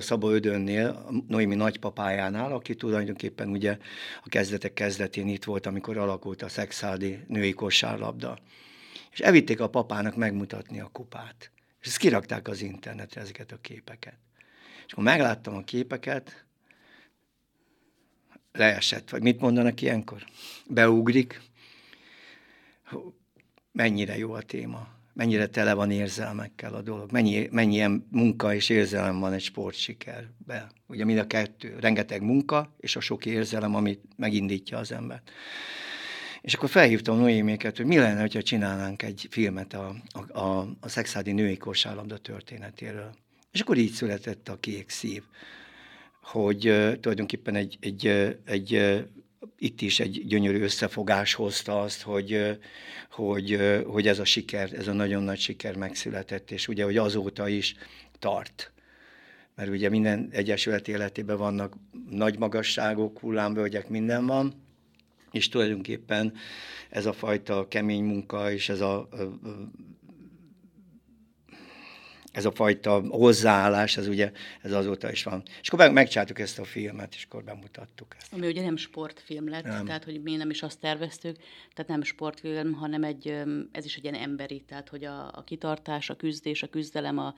Szabó 0.00 0.28
Ödönnél, 0.28 1.08
Noémi 1.28 1.54
nagypapájánál, 1.54 2.52
aki 2.52 2.74
tulajdonképpen 2.74 3.48
ugye 3.48 3.78
a 4.24 4.28
kezdetek 4.28 4.72
kezdetén 4.72 5.28
itt 5.28 5.44
volt, 5.44 5.66
amikor 5.66 5.96
alakult 5.96 6.42
a 6.42 6.48
szexádi 6.48 7.18
női 7.28 7.52
kosárlabda. 7.52 8.38
És 9.12 9.20
elvitték 9.20 9.60
a 9.60 9.68
papának 9.68 10.16
megmutatni 10.16 10.80
a 10.80 10.88
kupát. 10.92 11.50
És 11.80 11.86
ezt 11.86 11.96
kirakták 11.96 12.48
az 12.48 12.62
internetre, 12.62 13.20
ezeket 13.20 13.52
a 13.52 13.58
képeket. 13.60 14.18
És 14.86 14.92
akkor 14.92 15.04
megláttam 15.04 15.54
a 15.54 15.64
képeket, 15.64 16.44
leesett, 18.52 19.10
vagy 19.10 19.22
mit 19.22 19.40
mondanak 19.40 19.80
ilyenkor? 19.80 20.24
Beugrik, 20.66 21.40
mennyire 23.72 24.18
jó 24.18 24.32
a 24.32 24.42
téma 24.42 24.88
mennyire 25.12 25.46
tele 25.46 25.74
van 25.74 25.90
érzelmekkel 25.90 26.74
a 26.74 26.82
dolog, 26.82 27.12
mennyi, 27.12 27.48
mennyi 27.50 27.74
ilyen 27.74 28.06
munka 28.10 28.54
és 28.54 28.68
érzelem 28.68 29.20
van 29.20 29.32
egy 29.32 29.42
sportsikerben. 29.42 30.70
Ugye 30.86 31.04
mind 31.04 31.18
a 31.18 31.26
kettő, 31.26 31.76
rengeteg 31.80 32.22
munka 32.22 32.74
és 32.78 32.96
a 32.96 33.00
sok 33.00 33.26
érzelem, 33.26 33.74
amit 33.74 34.00
megindítja 34.16 34.78
az 34.78 34.92
embert. 34.92 35.30
És 36.40 36.54
akkor 36.54 36.68
felhívtam 36.68 37.18
Noéméket, 37.18 37.76
hogy 37.76 37.86
mi 37.86 37.98
lenne, 37.98 38.20
ha 38.20 38.42
csinálnánk 38.42 39.02
egy 39.02 39.26
filmet 39.30 39.74
a, 39.74 39.94
a, 40.12 40.38
a, 40.38 40.68
a 40.80 40.88
szexádi 40.88 41.32
női 41.32 41.56
kosárlabda 41.56 42.18
történetéről. 42.18 43.14
És 43.52 43.60
akkor 43.60 43.76
így 43.76 43.92
született 43.92 44.48
a 44.48 44.58
Kék 44.60 44.90
Szív, 44.90 45.22
hogy 46.22 46.68
uh, 46.68 46.94
tulajdonképpen 46.94 47.54
egy, 47.54 47.78
egy, 47.80 48.06
egy, 48.44 48.74
egy 48.74 49.04
itt 49.58 49.80
is 49.80 50.00
egy 50.00 50.26
gyönyörű 50.26 50.60
összefogás 50.60 51.34
hozta 51.34 51.80
azt, 51.80 52.02
hogy, 52.02 52.58
hogy, 53.10 53.58
hogy 53.86 54.08
ez 54.08 54.18
a 54.18 54.24
siker, 54.24 54.72
ez 54.72 54.88
a 54.88 54.92
nagyon 54.92 55.22
nagy 55.22 55.38
siker 55.38 55.76
megszületett, 55.76 56.50
és 56.50 56.68
ugye, 56.68 56.84
hogy 56.84 56.96
azóta 56.96 57.48
is 57.48 57.74
tart. 58.18 58.72
Mert 59.54 59.70
ugye 59.70 59.88
minden 59.88 60.28
egyesület 60.32 60.88
életében 60.88 61.36
vannak 61.36 61.76
nagy 62.10 62.38
magasságok, 62.38 63.18
hullámvölgyek, 63.18 63.88
minden 63.88 64.26
van, 64.26 64.62
és 65.32 65.48
tulajdonképpen 65.48 66.34
ez 66.90 67.06
a 67.06 67.12
fajta 67.12 67.68
kemény 67.68 68.04
munka 68.04 68.52
és 68.52 68.68
ez 68.68 68.80
a 68.80 69.08
ez 72.32 72.44
a 72.44 72.50
fajta 72.50 73.02
hozzáállás, 73.08 73.96
ez 73.96 74.08
ugye 74.08 74.32
ez 74.62 74.72
azóta 74.72 75.10
is 75.10 75.22
van. 75.22 75.42
És 75.60 75.68
akkor 75.68 75.90
megcsináltuk 75.90 76.38
ezt 76.38 76.58
a 76.58 76.64
filmet, 76.64 77.14
és 77.14 77.24
akkor 77.24 77.44
bemutattuk 77.44 78.14
ezt. 78.18 78.32
Ami 78.32 78.46
ugye 78.46 78.62
nem 78.62 78.76
sportfilm 78.76 79.48
lett, 79.48 79.64
nem. 79.64 79.84
tehát 79.84 80.04
hogy 80.04 80.22
mi 80.22 80.36
nem 80.36 80.50
is 80.50 80.62
azt 80.62 80.80
terveztük, 80.80 81.36
tehát 81.74 81.90
nem 81.90 82.02
sportfilm, 82.02 82.72
hanem 82.72 83.04
egy, 83.04 83.42
ez 83.72 83.84
is 83.84 83.96
egy 83.96 84.02
ilyen 84.02 84.14
emberi, 84.14 84.62
tehát 84.66 84.88
hogy 84.88 85.04
a, 85.04 85.30
a 85.32 85.44
kitartás, 85.44 86.10
a 86.10 86.16
küzdés, 86.16 86.62
a 86.62 86.66
küzdelem, 86.68 87.18
a, 87.18 87.34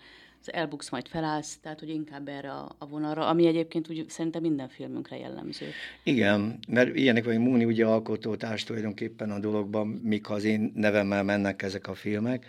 az 0.47 0.53
elbuksz, 0.53 0.91
majd 0.91 1.09
felállsz, 1.09 1.59
tehát 1.63 1.81
hogy 1.81 1.89
inkább 1.89 2.29
erre 2.29 2.53
a, 2.53 2.77
a 2.79 2.87
vonalra, 2.87 3.27
ami 3.27 3.47
egyébként 3.47 3.91
úgy 3.91 4.05
szerintem 4.09 4.43
minden 4.43 4.69
filmünkre 4.69 5.17
jellemző. 5.17 5.67
Igen, 6.03 6.59
mert 6.69 6.97
ilyenek 6.97 7.25
vagy 7.25 7.39
Múni 7.39 7.65
ugye 7.65 7.87
alkotótárs 7.87 8.65
tulajdonképpen 8.65 9.31
a 9.31 9.39
dologban, 9.39 9.87
míg 9.87 10.25
az 10.29 10.45
én 10.45 10.73
nevemmel 10.75 11.23
mennek 11.23 11.63
ezek 11.63 11.89
a 11.89 11.95
filmek, 11.95 12.47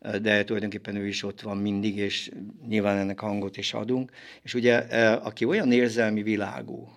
de 0.00 0.44
tulajdonképpen 0.44 0.96
ő 0.96 1.06
is 1.06 1.22
ott 1.22 1.40
van 1.40 1.56
mindig, 1.56 1.96
és 1.96 2.30
nyilván 2.68 2.98
ennek 2.98 3.20
hangot 3.20 3.56
is 3.56 3.74
adunk. 3.74 4.10
És 4.42 4.54
ugye, 4.54 4.88
e, 4.88 5.12
aki 5.12 5.44
olyan 5.44 5.72
érzelmi 5.72 6.22
világú, 6.22 6.88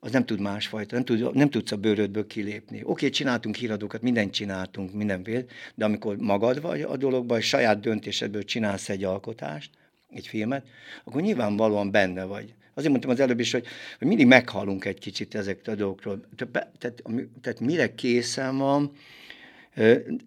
az 0.00 0.12
nem 0.12 0.24
tud 0.24 0.40
másfajta, 0.40 0.94
nem, 0.94 1.04
tud, 1.04 1.34
nem 1.34 1.50
tudsz 1.50 1.72
a 1.72 1.76
bőrödből 1.76 2.26
kilépni. 2.26 2.76
Oké, 2.76 2.90
okay, 2.90 3.10
csináltunk 3.10 3.54
híradókat, 3.54 4.02
mindent 4.02 4.32
csináltunk, 4.32 4.92
mindenféle, 4.92 5.44
de 5.74 5.84
amikor 5.84 6.16
magad 6.16 6.60
vagy 6.60 6.82
a 6.82 6.96
dologban, 6.96 7.38
és 7.38 7.46
saját 7.46 7.80
döntésedből 7.80 8.44
csinálsz 8.44 8.88
egy 8.88 9.04
alkotást, 9.04 9.70
egy 10.10 10.26
filmet, 10.26 10.66
akkor 11.04 11.20
nyilvánvalóan 11.20 11.90
benne 11.90 12.24
vagy. 12.24 12.54
Azért 12.74 12.90
mondtam 12.90 13.10
az 13.10 13.20
előbb 13.20 13.40
is, 13.40 13.52
hogy, 13.52 13.66
hogy 13.98 14.06
mindig 14.06 14.26
meghalunk 14.26 14.84
egy 14.84 14.98
kicsit 14.98 15.34
ezekről 15.34 15.74
a 15.74 15.78
dolgokról. 15.78 16.20
Tehát, 16.78 17.02
tehát 17.40 17.60
mire 17.60 17.94
készen 17.94 18.58
van, 18.58 18.92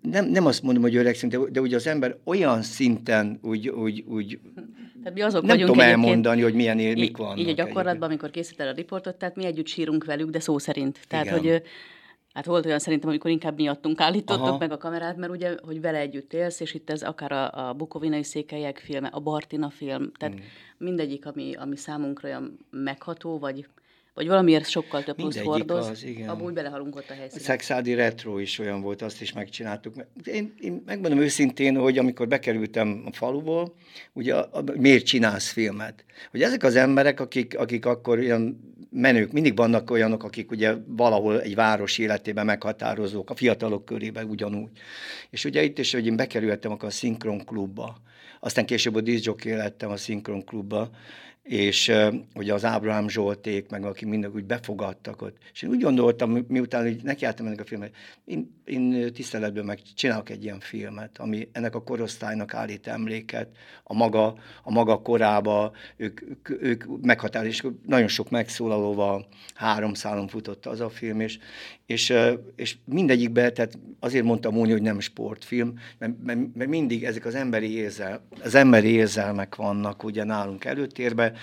nem, 0.02 0.26
nem 0.26 0.46
azt 0.46 0.62
mondom, 0.62 0.84
hogy 0.84 0.96
öregszünk, 0.96 1.32
de, 1.32 1.40
de 1.50 1.62
ugye 1.62 1.76
az 1.76 1.88
ember 1.88 2.18
olyan 2.24 2.62
szinten 2.62 3.40
úgy, 3.42 3.70
úgy, 3.70 4.04
úgy 4.08 4.40
tehát 5.04 5.14
mi 5.14 5.22
azok 5.22 5.44
nem 5.44 5.58
tudom 5.58 5.80
elmondani, 5.80 6.42
hogy 6.42 6.54
milyen 6.54 6.80
él, 6.80 6.94
mik 6.94 7.18
vannak. 7.18 7.40
Így 7.40 7.50
a 7.50 7.54
gyakorlatban, 7.54 7.86
egyébként. 7.86 8.12
amikor 8.12 8.30
készíted 8.30 8.68
a 8.68 8.72
riportot, 8.72 9.16
tehát 9.16 9.36
mi 9.36 9.46
együtt 9.46 9.68
sírunk 9.68 10.06
velük, 10.06 10.30
de 10.30 10.40
szó 10.40 10.58
szerint. 10.58 11.00
Tehát, 11.08 11.26
Igen. 11.26 11.38
hogy 11.38 11.62
Hát 12.38 12.46
volt 12.46 12.66
olyan 12.66 12.80
szerintem, 12.80 13.10
amikor 13.10 13.32
inkább 13.32 13.56
miattunk 13.56 14.02
állítottak 14.02 14.48
Aha. 14.48 14.58
meg 14.58 14.72
a 14.72 14.78
kamerát, 14.78 15.18
mert 15.18 15.32
ugye, 15.32 15.56
hogy 15.62 15.82
vele 15.82 15.98
együtt 15.98 16.34
élsz, 16.34 16.60
és 16.60 16.74
itt 16.74 16.90
ez 16.90 17.02
akár 17.02 17.32
a, 17.32 17.68
a 17.68 17.74
Bukovinai 17.74 18.24
székelyek 18.24 18.78
filme, 18.78 19.08
a 19.08 19.20
Bartina 19.20 19.70
film, 19.70 20.12
tehát 20.12 20.36
mm. 20.36 20.44
mindegyik, 20.78 21.26
ami, 21.26 21.54
ami 21.56 21.76
számunkra 21.76 22.30
olyan 22.30 22.58
megható, 22.70 23.40
vagy 23.40 23.68
vagy 24.18 24.28
valamiért 24.28 24.70
sokkal 24.70 25.04
több 25.04 25.16
plusz 25.16 25.40
hordoz, 25.40 25.88
az, 25.88 26.04
igen. 26.04 26.30
abból 26.30 26.52
belehalunk 26.52 26.96
ott 26.96 27.10
a 27.10 27.14
helyszínen. 27.14 27.44
A 27.44 27.48
Szexádi 27.48 27.94
Retro 27.94 28.40
is 28.40 28.60
olyan 28.60 28.82
volt, 28.82 29.02
azt 29.02 29.22
is 29.22 29.34
megcsináltuk. 29.34 29.96
Én, 30.24 30.54
én 30.60 30.84
megmondom 30.86 31.20
őszintén, 31.20 31.76
hogy 31.76 31.98
amikor 31.98 32.28
bekerültem 32.28 33.04
a 33.06 33.14
faluból, 33.14 33.74
ugye 34.14 34.36
a, 34.36 34.50
a, 34.52 34.64
miért 34.78 35.06
csinálsz 35.06 35.50
filmet? 35.52 36.06
Hogy 36.32 36.42
ezek 36.42 36.64
az 36.64 36.76
emberek, 36.76 37.20
akik, 37.20 37.60
akik 37.60 37.86
akkor 37.86 38.20
ilyen 38.20 38.60
menők, 38.90 39.32
mindig 39.32 39.56
vannak 39.56 39.92
olyanok, 39.92 40.24
akik 40.24 40.52
ugye 40.52 40.74
valahol 40.88 41.42
egy 41.42 41.56
város 41.56 41.98
életében 41.98 42.46
meghatározók, 42.46 43.30
a 43.30 43.36
fiatalok 43.36 43.86
körében 43.86 44.30
ugyanúgy. 44.30 44.70
És 45.30 45.46
ugye 45.46 45.64
itt 45.64 45.80
is, 45.80 45.94
hogy 45.94 46.06
én 46.06 46.16
bekerültem 46.16 46.72
akkor 46.72 46.88
a 46.88 46.92
szinkron 46.92 47.46
klubba, 47.46 47.98
aztán 48.40 48.66
később 48.66 48.96
a 48.96 49.02
diszjoké 49.02 49.54
lettem 49.54 49.90
a 49.90 49.98
szinkron 49.98 50.46
klubba, 50.46 50.90
és 51.48 51.88
uh, 51.88 52.14
ugye 52.36 52.54
az 52.54 52.66
Ábrahám 52.66 53.10
Zsolték, 53.10 53.70
meg 53.70 53.86
akik 53.86 54.08
mindig 54.08 54.36
úgy 54.36 54.46
befogadtak 54.46 55.22
ott. 55.22 55.38
És 55.54 55.62
én 55.62 55.70
úgy 55.70 55.82
gondoltam, 55.82 56.46
miután 56.48 56.84
hogy 56.84 57.00
nekiálltam 57.04 57.46
ennek 57.46 57.60
a 57.60 57.66
filmet, 57.66 57.96
én, 58.26 58.62
én 58.66 59.14
tiszteletben 59.14 59.66
meg 59.66 59.80
csinálok 59.96 60.30
egy 60.30 60.44
ilyen 60.44 60.60
filmet, 60.60 61.18
ami 61.18 61.48
ennek 61.52 61.76
a 61.76 61.84
korosztálynak 61.84 62.54
állít 62.54 62.88
emléket, 62.88 63.48
a 63.84 63.94
maga, 63.94 64.36
a 64.64 64.72
maga 64.72 65.02
korába, 65.02 65.72
ők, 65.98 66.22
ők, 66.22 66.64
ők 66.64 66.84
meghatározó, 67.02 67.52
és 67.52 67.66
nagyon 67.86 68.08
sok 68.08 68.30
megszólalóval 68.30 69.28
három 69.54 69.94
szálon 69.94 70.28
futott 70.28 70.66
az 70.66 70.80
a 70.80 70.90
film, 70.90 71.20
és, 71.20 71.40
és, 71.86 72.14
és 72.56 72.78
mindegyikben, 72.86 73.54
tehát 73.54 73.78
azért 74.00 74.26
mondtam 74.26 74.54
Móni, 74.54 74.72
hogy 74.72 74.82
nem 74.82 75.00
sportfilm, 75.00 75.74
mert, 75.98 76.14
mert, 76.24 76.40
mert 76.56 76.70
mindig 76.70 77.04
ezek 77.04 77.26
az 77.26 77.36
emberi, 77.36 77.76
érzel, 77.76 78.28
az 78.44 78.56
emberi 78.56 78.90
érzelmek 78.90 79.56
vannak 79.56 80.04
ugye 80.04 80.24
nálunk 80.24 80.66
előtérbe, 80.66 81.34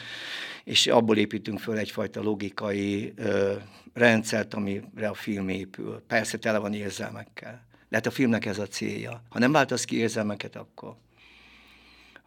és 0.64 0.86
abból 0.86 1.16
építünk 1.16 1.58
föl 1.58 1.78
egyfajta 1.78 2.22
logikai 2.22 3.12
ö, 3.16 3.54
rendszert, 3.92 4.54
amire 4.54 5.08
a 5.08 5.14
film 5.14 5.48
épül. 5.48 6.02
Persze 6.06 6.38
tele 6.38 6.58
van 6.58 6.72
érzelmekkel. 6.72 7.66
De 7.88 7.96
hát 7.96 8.06
a 8.06 8.10
filmnek 8.10 8.46
ez 8.46 8.58
a 8.58 8.66
célja. 8.66 9.22
Ha 9.28 9.38
nem 9.38 9.52
változ 9.52 9.84
ki 9.84 9.96
érzelmeket, 9.96 10.56
akkor, 10.56 10.96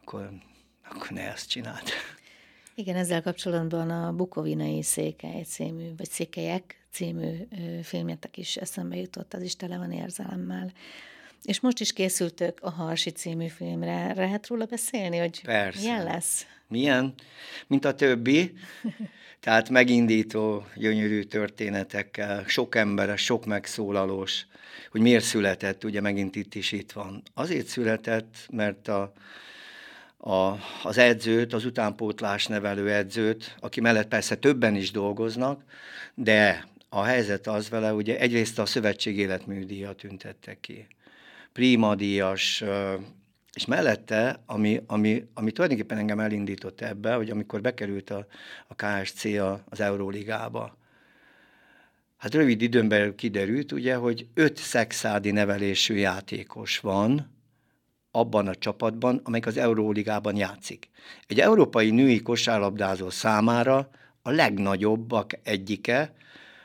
akkor, 0.02 0.30
akkor 0.90 1.10
ne 1.10 1.32
ezt 1.32 1.50
csináld. 1.50 1.90
Igen, 2.76 2.96
ezzel 2.96 3.22
kapcsolatban 3.22 3.90
a 3.90 4.14
Bukovinai 4.14 4.84
Székely 4.84 5.44
című, 5.44 5.96
vagy 5.98 6.10
Székelyek 6.10 6.88
című 6.92 7.48
filmjetek 7.84 8.38
is 8.38 8.56
eszembe 8.56 8.96
jutott, 8.96 9.34
az 9.34 9.42
is 9.42 9.56
tele 9.56 9.78
van 9.78 9.92
érzelemmel. 9.92 10.72
És 11.48 11.60
most 11.60 11.80
is 11.80 11.94
készültök 11.94 12.58
a 12.62 12.70
Harsi 12.70 13.10
című 13.10 13.48
filmre. 13.48 14.14
Lehet 14.14 14.48
róla 14.48 14.66
beszélni, 14.66 15.18
hogy 15.18 15.42
Persze. 15.42 15.80
milyen 15.80 16.04
lesz? 16.04 16.46
Milyen? 16.68 17.14
Mint 17.68 17.86
a 17.86 17.94
többi. 17.94 18.54
Tehát 19.40 19.70
megindító, 19.70 20.66
gyönyörű 20.76 21.24
történetekkel, 21.24 22.44
sok 22.48 22.76
emberes, 22.76 23.24
sok 23.24 23.46
megszólalós, 23.46 24.46
hogy 24.92 25.02
miért 25.02 25.24
született, 25.24 25.84
ugye 25.84 26.02
megint 26.02 26.36
itt 26.36 26.56
is 26.56 26.72
itt 26.72 26.92
van. 26.92 27.24
Azért 27.34 27.68
született, 27.68 28.36
mert 28.52 28.88
a, 28.88 29.14
a, 30.18 30.58
az 30.84 30.98
edzőt, 30.98 31.54
az 31.54 31.66
utánpótlás 31.66 32.48
nevelő 32.48 32.92
edzőt, 32.92 33.56
aki 33.60 33.82
mellett 33.82 34.08
persze 34.08 34.36
többen 34.36 34.76
is 34.76 34.92
dolgoznak, 34.92 35.64
de 36.14 36.68
a 36.90 37.04
helyzet 37.04 37.48
az 37.48 37.70
vele, 37.70 37.94
ugye 37.94 38.20
egyrészt 38.20 38.60
a 38.60 38.66
szövetség 38.66 39.18
életműdíjat 39.18 39.98
tüntette 39.98 40.58
ki. 40.62 40.88
Prima 41.58 41.96
díjas, 41.96 42.64
és 43.54 43.66
mellette, 43.66 44.44
ami, 44.46 44.82
ami, 44.88 45.28
ami 45.34 45.52
tulajdonképpen 45.52 45.98
engem 45.98 46.20
elindított 46.20 46.82
ebbe, 46.82 47.14
hogy 47.14 47.30
amikor 47.30 47.62
bekerült 47.62 48.10
a, 48.10 48.26
a 48.68 48.76
KSC 48.76 49.26
a, 49.26 49.64
az 49.70 49.80
Euróligába, 49.80 50.78
hát 52.18 52.34
rövid 52.34 52.62
időn 52.62 52.88
belül 52.88 53.16
kiderült, 53.16 53.72
ugye, 53.72 53.96
hogy 53.96 54.28
öt 54.34 54.58
szexádi 54.58 55.32
nevelésű 55.32 55.96
játékos 55.96 56.80
van 56.80 57.32
abban 58.12 58.48
a 58.48 58.56
csapatban, 58.56 59.22
amelyik 59.24 59.46
az 59.46 59.58
Euróligában 59.58 60.36
játszik. 60.36 60.90
Egy 61.28 61.40
európai 61.40 61.90
női 61.90 62.22
kosárlabdázó 62.22 63.10
számára 63.10 63.90
a 64.22 64.30
legnagyobbak 64.30 65.40
egyike, 65.44 66.14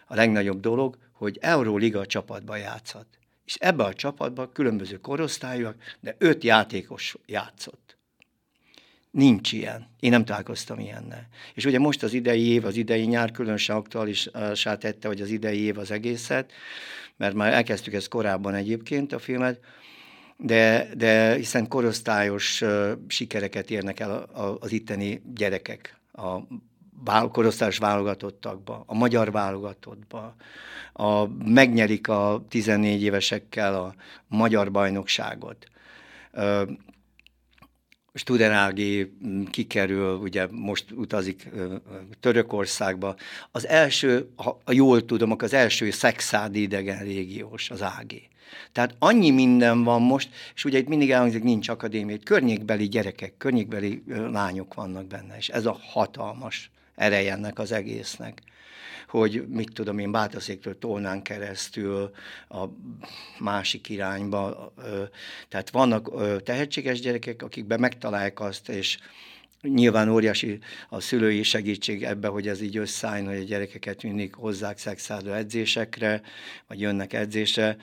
a 0.06 0.14
legnagyobb 0.14 0.60
dolog, 0.60 0.98
hogy 1.12 1.38
Euróliga 1.40 2.06
csapatban 2.06 2.58
játszhat. 2.58 3.06
És 3.44 3.54
ebbe 3.54 3.84
a 3.84 3.94
csapatban 3.94 4.52
különböző 4.52 4.96
korosztályok, 5.00 5.74
de 6.00 6.14
öt 6.18 6.44
játékos 6.44 7.16
játszott. 7.26 7.96
Nincs 9.10 9.52
ilyen. 9.52 9.88
Én 10.00 10.10
nem 10.10 10.24
találkoztam 10.24 10.78
ilyennel. 10.78 11.28
És 11.54 11.64
ugye 11.64 11.78
most 11.78 12.02
az 12.02 12.12
idei 12.12 12.46
év, 12.46 12.64
az 12.64 12.76
idei 12.76 13.04
nyár 13.04 13.30
különösen 13.30 13.76
aktuálisá 13.76 14.76
tette, 14.76 15.08
hogy 15.08 15.20
az 15.20 15.30
idei 15.30 15.60
év 15.60 15.78
az 15.78 15.90
egészet, 15.90 16.52
mert 17.16 17.34
már 17.34 17.52
elkezdtük 17.52 17.94
ezt 17.94 18.08
korábban 18.08 18.54
egyébként 18.54 19.12
a 19.12 19.18
filmet, 19.18 19.60
de, 20.36 20.88
de 20.96 21.34
hiszen 21.34 21.68
korosztályos 21.68 22.60
uh, 22.60 22.92
sikereket 23.08 23.70
érnek 23.70 24.00
el 24.00 24.10
a, 24.10 24.44
a, 24.44 24.56
az 24.60 24.72
itteni 24.72 25.22
gyerekek 25.34 25.96
a 26.12 26.36
korosztályos 27.30 27.78
válogatottakba, 27.78 28.82
a 28.86 28.94
magyar 28.94 29.32
válogatottba, 29.32 30.34
a, 30.92 31.26
megnyerik 31.44 32.08
a 32.08 32.44
14 32.48 33.02
évesekkel 33.02 33.74
a 33.74 33.94
magyar 34.26 34.70
bajnokságot. 34.70 35.66
Studenági 38.14 39.12
kikerül, 39.50 40.16
ugye 40.16 40.46
most 40.50 40.90
utazik 40.90 41.48
Törökországba. 42.20 43.16
Az 43.50 43.66
első, 43.66 44.28
ha 44.36 44.60
jól 44.70 45.04
tudom, 45.04 45.34
az 45.38 45.52
első 45.52 45.90
szexádi 45.90 46.60
idegen 46.60 46.98
régiós, 46.98 47.70
az 47.70 47.82
Ági. 47.82 48.30
Tehát 48.72 48.94
annyi 48.98 49.30
minden 49.30 49.84
van 49.84 50.02
most, 50.02 50.30
és 50.54 50.64
ugye 50.64 50.78
itt 50.78 50.88
mindig 50.88 51.10
elhangzik, 51.10 51.42
nincs 51.42 51.68
akadémia, 51.68 52.16
környékbeli 52.24 52.88
gyerekek, 52.88 53.36
környékbeli 53.36 54.02
lányok 54.06 54.74
vannak 54.74 55.06
benne, 55.06 55.36
és 55.36 55.48
ez 55.48 55.66
a 55.66 55.78
hatalmas 55.80 56.71
ereje 56.94 57.32
ennek 57.32 57.58
az 57.58 57.72
egésznek 57.72 58.42
hogy 59.12 59.48
mit 59.48 59.72
tudom 59.72 59.98
én, 59.98 60.10
Bátaszéktől 60.10 60.78
tolnánk 60.78 61.22
keresztül 61.22 62.10
a 62.48 62.64
másik 63.38 63.88
irányba. 63.88 64.72
Tehát 65.48 65.70
vannak 65.70 66.10
tehetséges 66.42 67.00
gyerekek, 67.00 67.42
akikben 67.42 67.80
megtalálják 67.80 68.40
azt, 68.40 68.68
és 68.68 68.98
Nyilván 69.62 70.08
óriási 70.08 70.58
a 70.88 71.00
szülői 71.00 71.42
segítség 71.42 72.04
ebbe, 72.04 72.28
hogy 72.28 72.48
ez 72.48 72.60
így 72.60 72.76
összeálljon, 72.76 73.28
hogy 73.28 73.42
a 73.42 73.44
gyerekeket 73.44 74.02
mindig 74.02 74.34
hozzák 74.34 74.78
szexádó 74.78 75.32
edzésekre, 75.32 76.22
vagy 76.66 76.80
jönnek 76.80 77.12
edzésre, 77.12 77.76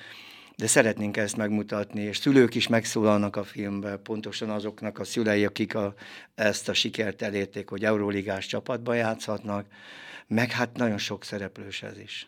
de 0.60 0.68
szeretnénk 0.68 1.18
ezt 1.18 1.38
megmutatni, 1.38 2.02
és 2.02 2.18
szülők 2.18 2.56
is 2.56 2.68
megszólalnak 2.68 3.36
a 3.36 3.44
filmben, 3.44 4.02
pontosan 4.04 4.50
azoknak 4.50 5.00
a 5.00 5.04
szülei, 5.04 5.46
akik 5.46 5.76
a, 5.76 5.94
ezt 6.36 6.70
a 6.70 6.74
sikert 6.74 7.22
elérték, 7.22 7.70
hogy 7.70 7.86
Euróligás 7.86 8.46
csapatban 8.46 8.96
játszhatnak, 8.96 9.68
meg 10.28 10.52
hát 10.52 10.78
nagyon 10.78 10.98
sok 10.98 11.24
szereplős 11.24 11.84
ez 11.84 12.00
is. 12.00 12.28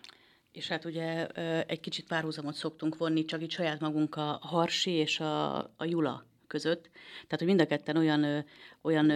És 0.52 0.68
hát 0.68 0.86
ugye 0.86 1.28
egy 1.66 1.80
kicsit 1.80 2.08
párhuzamot 2.08 2.56
szoktunk 2.56 2.98
vonni, 2.98 3.26
csak 3.26 3.42
itt 3.42 3.52
saját 3.52 3.80
magunk 3.80 4.16
a 4.16 4.40
Harsi 4.42 4.92
és 4.92 5.20
a, 5.20 5.58
a 5.58 5.86
Jula 5.86 6.26
között. 6.48 6.90
Tehát, 7.14 7.38
hogy 7.38 7.48
mind 7.48 7.62
a 7.62 7.66
ketten 7.66 7.98
olyan, 7.98 8.46
olyan 8.82 9.12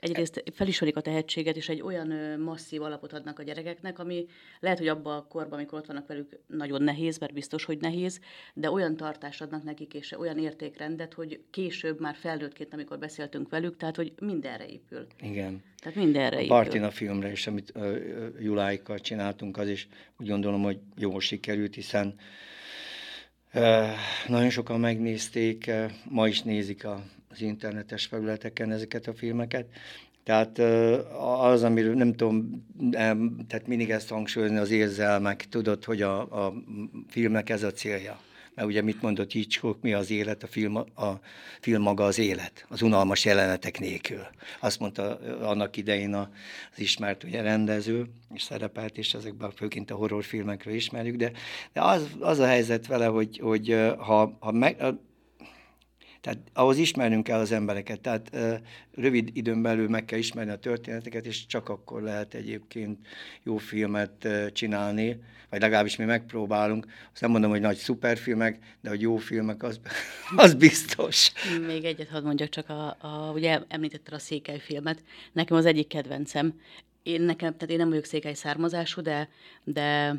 egyrészt 0.00 0.42
felismerik 0.54 0.96
a 0.96 1.00
tehetséget, 1.00 1.56
és 1.56 1.68
egy 1.68 1.80
olyan 1.80 2.38
masszív 2.40 2.82
alapot 2.82 3.12
adnak 3.12 3.38
a 3.38 3.42
gyerekeknek, 3.42 3.98
ami 3.98 4.26
lehet, 4.60 4.78
hogy 4.78 4.88
abban 4.88 5.16
a 5.16 5.26
korban, 5.26 5.58
amikor 5.58 5.78
ott 5.78 5.86
vannak 5.86 6.06
velük, 6.06 6.38
nagyon 6.46 6.82
nehéz, 6.82 7.18
mert 7.18 7.32
biztos, 7.32 7.64
hogy 7.64 7.78
nehéz, 7.80 8.20
de 8.54 8.70
olyan 8.70 8.96
tartást 8.96 9.42
adnak 9.42 9.62
nekik, 9.62 9.94
és 9.94 10.18
olyan 10.18 10.38
értékrendet, 10.38 11.14
hogy 11.14 11.40
később 11.50 12.00
már 12.00 12.14
felnőttként, 12.14 12.72
amikor 12.72 12.98
beszéltünk 12.98 13.48
velük, 13.48 13.76
tehát, 13.76 13.96
hogy 13.96 14.12
mindenre 14.20 14.66
épül. 14.66 15.06
Igen. 15.20 15.62
Tehát 15.78 15.96
mindenre 15.96 16.42
épül. 16.42 16.84
A 16.84 16.90
filmre 16.90 17.30
is, 17.30 17.46
amit 17.46 17.72
uh, 17.74 17.96
Juláikkal 18.40 18.98
csináltunk, 18.98 19.56
az 19.56 19.68
is 19.68 19.88
úgy 20.18 20.28
gondolom, 20.28 20.62
hogy 20.62 20.78
jól 20.96 21.20
sikerült, 21.20 21.74
hiszen 21.74 22.14
uh, 23.54 23.88
nagyon 24.26 24.50
sokan 24.50 24.80
megnézték, 24.80 25.64
uh, 25.68 25.90
ma 26.08 26.28
is 26.28 26.42
nézik 26.42 26.84
a 26.84 27.04
az 27.30 27.40
internetes 27.40 28.06
felületeken 28.06 28.72
ezeket 28.72 29.06
a 29.06 29.14
filmeket. 29.14 29.66
Tehát 30.24 30.58
az, 31.40 31.62
amiről 31.62 31.94
nem 31.94 32.12
tudom, 32.12 32.66
tehát 33.48 33.66
mindig 33.66 33.90
ezt 33.90 34.08
hangsúlyozni, 34.08 34.56
az 34.56 34.70
érzelmek, 34.70 35.46
tudod, 35.48 35.84
hogy 35.84 36.02
a, 36.02 36.46
a 36.46 36.54
filmnek 37.08 37.50
ez 37.50 37.62
a 37.62 37.72
célja. 37.72 38.20
Mert 38.54 38.68
ugye 38.68 38.82
mit 38.82 39.02
mondott 39.02 39.30
Hitchcock, 39.30 39.82
mi 39.82 39.92
az 39.92 40.10
élet, 40.10 40.42
a 40.42 40.46
film, 40.46 40.76
a 40.76 41.20
film 41.60 41.82
maga 41.82 42.04
az 42.04 42.18
élet, 42.18 42.66
az 42.68 42.82
unalmas 42.82 43.24
jelenetek 43.24 43.78
nélkül. 43.78 44.26
Azt 44.60 44.78
mondta 44.78 45.18
annak 45.40 45.76
idején 45.76 46.14
az 46.14 46.28
ismert 46.76 47.24
ugye 47.24 47.42
rendező, 47.42 48.06
és 48.34 48.42
szerepelt 48.42 48.98
is 48.98 49.14
ezekben, 49.14 49.50
főként 49.50 49.90
a 49.90 49.94
horrorfilmekről 49.94 50.74
ismerjük, 50.74 51.16
de, 51.16 51.32
de 51.72 51.82
az, 51.82 52.08
az 52.20 52.38
a 52.38 52.46
helyzet 52.46 52.86
vele, 52.86 53.06
hogy, 53.06 53.38
hogy 53.38 53.94
ha, 53.98 54.36
ha 54.40 54.52
meg, 54.52 54.82
tehát 56.20 56.38
ahhoz 56.52 56.76
ismernünk 56.76 57.24
kell 57.24 57.38
az 57.38 57.52
embereket, 57.52 58.00
tehát 58.00 58.36
rövid 58.94 59.30
időn 59.32 59.62
belül 59.62 59.88
meg 59.88 60.04
kell 60.04 60.18
ismerni 60.18 60.50
a 60.50 60.58
történeteket, 60.58 61.26
és 61.26 61.46
csak 61.46 61.68
akkor 61.68 62.02
lehet 62.02 62.34
egyébként 62.34 62.98
jó 63.42 63.56
filmet 63.56 64.28
csinálni, 64.52 65.20
vagy 65.50 65.60
legalábbis 65.60 65.96
mi 65.96 66.04
megpróbálunk. 66.04 66.86
Azt 67.12 67.20
nem 67.20 67.30
mondom, 67.30 67.50
hogy 67.50 67.60
nagy 67.60 67.76
szuperfilmek, 67.76 68.58
de 68.80 68.88
hogy 68.88 69.00
jó 69.00 69.16
filmek, 69.16 69.62
az, 69.62 69.80
az 70.36 70.54
biztos. 70.54 71.32
Még 71.66 71.84
egyet 71.84 72.08
hadd 72.08 72.24
mondjak, 72.24 72.48
csak 72.48 72.68
a, 72.68 72.96
a, 73.00 73.32
ugye 73.34 73.60
említetted 73.68 74.14
a 74.14 74.18
Székely 74.18 74.58
filmet. 74.58 75.02
Nekem 75.32 75.56
az 75.56 75.66
egyik 75.66 75.86
kedvencem, 75.86 76.54
én 77.02 77.22
nekem, 77.22 77.52
tehát 77.52 77.70
én 77.70 77.76
nem 77.76 77.88
vagyok 77.88 78.04
székely 78.04 78.34
származású, 78.34 79.00
de, 79.02 79.28
de 79.64 80.14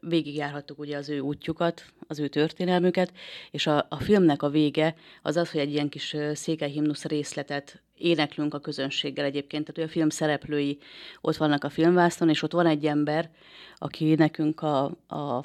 végigjárhattuk 0.00 0.78
ugye 0.78 0.96
az 0.96 1.08
ő 1.08 1.18
útjukat, 1.18 1.84
az 2.06 2.18
ő 2.18 2.28
történelmüket, 2.28 3.12
és 3.50 3.66
a, 3.66 3.86
a 3.88 3.96
filmnek 4.00 4.42
a 4.42 4.48
vége 4.48 4.94
az 5.22 5.36
az, 5.36 5.50
hogy 5.50 5.60
egy 5.60 5.72
ilyen 5.72 5.88
kis 5.88 6.16
székelyhimnusz 6.34 7.04
részletet 7.04 7.82
éneklünk 7.94 8.54
a 8.54 8.58
közönséggel 8.58 9.24
egyébként, 9.24 9.64
tehát 9.64 9.80
hogy 9.80 9.90
a 9.90 9.98
film 9.98 10.08
szereplői 10.08 10.78
ott 11.20 11.36
vannak 11.36 11.64
a 11.64 11.70
filmvászton, 11.70 12.28
és 12.28 12.42
ott 12.42 12.52
van 12.52 12.66
egy 12.66 12.86
ember, 12.86 13.30
aki 13.78 14.14
nekünk 14.14 14.62
a, 14.62 14.84
a 15.08 15.44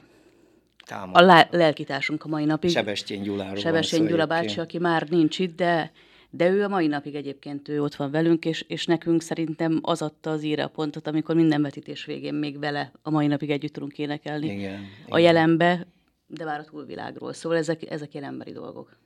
a 1.12 1.46
lelkitársunk 1.52 2.24
a 2.24 2.28
mai 2.28 2.46
napig. 2.46 2.70
Sebestyén 2.70 3.24
Gyuláról 3.24 3.56
Sebestyén 3.56 4.06
Gyula 4.06 4.26
bácsi, 4.26 4.60
aki 4.60 4.78
már 4.78 5.10
nincs 5.10 5.40
itt, 5.40 5.56
de 5.56 5.92
de 6.34 6.50
ő 6.50 6.64
a 6.64 6.68
mai 6.68 6.88
napig 6.88 7.16
egyébként 7.16 7.68
ő 7.68 7.82
ott 7.82 7.96
van 7.96 8.12
velünk, 8.12 8.46
és, 8.46 8.66
és 8.68 8.86
nekünk 8.86 9.22
szerintem 9.22 9.80
az 9.82 10.02
adta 10.02 10.30
az 10.30 10.44
íre 10.44 10.64
a 10.64 10.68
pontot, 10.68 11.08
amikor 11.08 11.36
minden 11.36 11.62
vetítés 11.62 12.06
végén 12.06 12.34
még 12.34 12.60
vele 12.60 12.92
a 13.02 13.10
mai 13.10 13.28
napig 13.28 13.50
együtt 13.50 13.74
tudunk 13.74 13.98
énekelni. 13.98 14.52
Igen, 14.52 14.80
a 15.10 15.20
igen. 15.20 15.20
jelenbe, 15.20 15.88
de 16.28 16.46
már 16.46 16.60
a 16.60 16.64
túlvilágról. 16.64 17.34
Szóval 17.34 17.58
ezek, 17.58 17.92
ezek 17.92 18.14
ilyen 18.14 18.26
emberi 18.26 18.52
dolgok. 18.52 18.98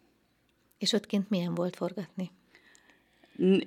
És 0.77 0.93
ott 0.93 1.05
kint 1.05 1.29
milyen 1.29 1.53
volt 1.53 1.75
forgatni? 1.75 2.31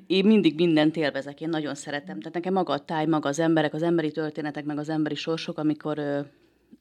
Én 0.07 0.25
mindig 0.25 0.55
mindent 0.55 0.97
élvezek, 0.97 1.41
én 1.41 1.49
nagyon 1.49 1.75
szeretem. 1.75 2.19
Tehát 2.19 2.35
nekem 2.35 2.53
maga 2.53 2.73
a 2.73 2.85
táj, 2.85 3.07
maga 3.07 3.29
az 3.29 3.39
emberek, 3.39 3.75
az 3.75 3.83
emberi 3.83 4.11
történetek, 4.11 4.65
meg 4.65 4.79
az 4.79 4.89
emberi 4.89 5.15
sorsok, 5.15 5.59
amikor, 5.59 6.27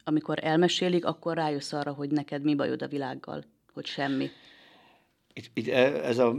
amikor 0.04 0.40
elmesélik, 0.42 1.06
akkor 1.06 1.36
rájössz 1.36 1.74
arra, 1.74 1.92
hogy 1.92 2.12
neked 2.12 2.44
mi 2.44 2.56
bajod 2.56 2.82
a 2.82 2.88
világgal, 2.88 3.44
hogy 3.74 3.86
semmi 3.86 4.30
itt, 5.38 5.50
itt 5.54 5.68
e, 5.68 6.04
ez 6.04 6.18
a, 6.18 6.36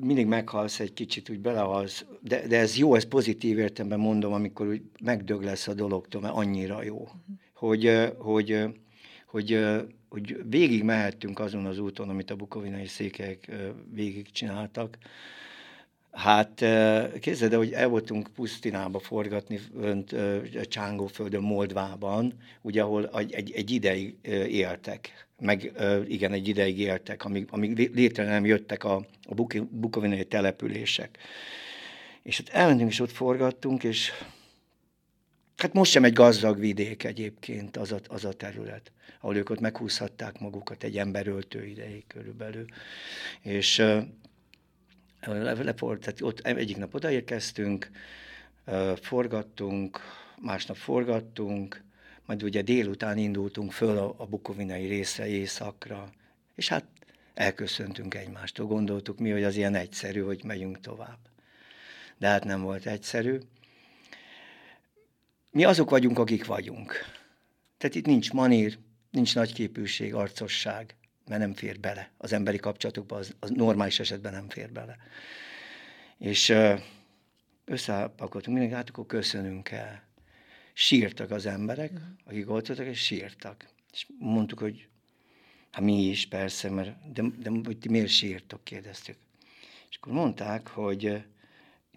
mindig 0.00 0.26
meghalsz 0.26 0.80
egy 0.80 0.92
kicsit, 0.92 1.30
úgy 1.30 1.40
belehalsz, 1.40 2.04
de, 2.20 2.46
de 2.46 2.58
ez 2.58 2.76
jó, 2.76 2.94
ez 2.94 3.04
pozitív 3.04 3.58
értelemben 3.58 3.98
mondom, 3.98 4.32
amikor 4.32 4.66
úgy 4.66 4.82
megdög 5.02 5.42
lesz 5.42 5.68
a 5.68 5.74
dologtól, 5.74 6.20
mert 6.20 6.34
annyira 6.34 6.82
jó, 6.82 7.08
hogy, 7.54 8.12
hogy, 8.18 8.64
hogy, 9.26 9.58
hogy 10.08 10.36
végig 10.48 10.82
mehettünk 10.82 11.38
azon 11.38 11.66
az 11.66 11.78
úton, 11.78 12.08
amit 12.08 12.30
a 12.30 12.36
bukovinai 12.36 12.86
székelyek 12.86 13.52
végig 13.92 14.30
csináltak, 14.30 14.98
Hát 16.16 16.64
képzeld 17.20 17.54
hogy 17.54 17.72
el 17.72 17.88
voltunk 17.88 18.28
Pusztinába 18.34 18.98
forgatni 18.98 19.60
önt 19.80 20.14
Csángóföldön, 20.68 21.42
Moldvában, 21.42 22.32
ugye, 22.62 22.82
ahol 22.82 23.08
egy, 23.08 23.32
egy, 23.32 23.52
egy 23.52 23.70
ideig 23.70 24.16
éltek, 24.48 25.26
meg 25.38 25.72
igen, 26.08 26.32
egy 26.32 26.48
ideig 26.48 26.78
éltek, 26.78 27.24
amíg, 27.24 27.46
amíg 27.50 27.94
létre 27.94 28.24
nem 28.24 28.44
jöttek 28.44 28.84
a, 28.84 29.06
a 29.22 29.34
bukovinai 29.70 30.24
települések. 30.24 31.18
És 32.22 32.38
ott 32.38 32.48
elmentünk, 32.48 32.90
és 32.90 33.00
ott 33.00 33.12
forgattunk, 33.12 33.84
és 33.84 34.12
hát 35.56 35.72
most 35.72 35.90
sem 35.90 36.04
egy 36.04 36.12
gazdag 36.12 36.58
vidék 36.58 37.04
egyébként 37.04 37.76
az 37.76 37.92
a, 37.92 38.00
az 38.08 38.24
a 38.24 38.32
terület, 38.32 38.92
ahol 39.20 39.36
ők 39.36 39.50
ott 39.50 39.60
meghúzhatták 39.60 40.40
magukat 40.40 40.84
egy 40.84 40.98
emberöltő 40.98 41.66
ideig 41.66 42.04
körülbelül. 42.06 42.64
És 43.42 43.82
leport, 45.26 46.00
tehát 46.00 46.20
ott 46.20 46.40
egyik 46.40 46.76
nap 46.76 46.94
odaérkeztünk, 46.94 47.90
forgattunk, 49.00 50.00
másnap 50.40 50.76
forgattunk, 50.76 51.84
majd 52.26 52.42
ugye 52.42 52.62
délután 52.62 53.18
indultunk 53.18 53.72
föl 53.72 53.98
a, 53.98 54.14
a 54.16 54.26
bukovinai 54.26 54.86
részre 54.86 55.26
éjszakra, 55.26 56.12
és 56.54 56.68
hát 56.68 56.84
elköszöntünk 57.34 58.14
egymástól. 58.14 58.66
Gondoltuk 58.66 59.18
mi, 59.18 59.30
hogy 59.30 59.44
az 59.44 59.56
ilyen 59.56 59.74
egyszerű, 59.74 60.20
hogy 60.20 60.44
megyünk 60.44 60.80
tovább. 60.80 61.18
De 62.18 62.28
hát 62.28 62.44
nem 62.44 62.62
volt 62.62 62.86
egyszerű. 62.86 63.38
Mi 65.50 65.64
azok 65.64 65.90
vagyunk, 65.90 66.18
akik 66.18 66.46
vagyunk. 66.46 66.92
Tehát 67.78 67.96
itt 67.96 68.06
nincs 68.06 68.32
manír, 68.32 68.78
nincs 69.10 69.34
nagyképűség, 69.34 70.14
arcosság 70.14 70.94
mert 71.28 71.40
nem 71.40 71.54
fér 71.54 71.80
bele. 71.80 72.10
Az 72.16 72.32
emberi 72.32 72.58
kapcsolatokban 72.58 73.18
az, 73.18 73.34
az 73.38 73.50
normális 73.50 74.00
esetben 74.00 74.32
nem 74.32 74.48
fér 74.48 74.72
bele. 74.72 74.96
És 76.18 76.54
összepakoltunk 77.64 78.46
mindenki, 78.46 78.74
hát 78.74 78.88
akkor 78.88 79.06
köszönünk 79.06 79.70
el. 79.70 80.02
Sírtak 80.72 81.30
az 81.30 81.46
emberek, 81.46 81.90
uh-huh. 81.92 82.08
akik 82.24 82.50
ott 82.50 82.66
voltak, 82.66 82.86
és 82.86 83.04
sírtak. 83.04 83.68
És 83.92 84.06
mondtuk, 84.18 84.58
hogy 84.58 84.88
hát 85.70 85.84
mi 85.84 86.02
is 86.02 86.26
persze, 86.26 86.70
mert 86.70 87.12
de, 87.12 87.22
de 87.38 87.50
hogy 87.64 87.78
ti 87.78 87.88
miért 87.88 88.08
sírtok, 88.08 88.64
kérdeztük. 88.64 89.16
És 89.90 89.96
akkor 89.96 90.12
mondták, 90.12 90.68
hogy 90.68 91.24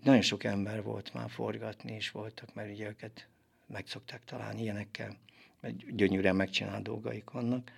nagyon 0.04 0.22
sok 0.22 0.44
ember 0.44 0.84
volt 0.84 1.13
már 1.13 1.30
forgatni, 1.30 1.96
és 1.96 2.12
voltak, 2.12 2.54
mert 2.54 2.72
ugye 2.72 2.88
őket 2.88 3.28
meg 3.68 3.88
szokták 3.88 4.24
találni 4.26 4.62
ilyenekkel, 4.62 5.18
mert 5.60 5.96
gyönyörűen 5.96 6.36
megcsinált 6.36 6.84
dolgaik 6.84 7.30
vannak 7.30 7.72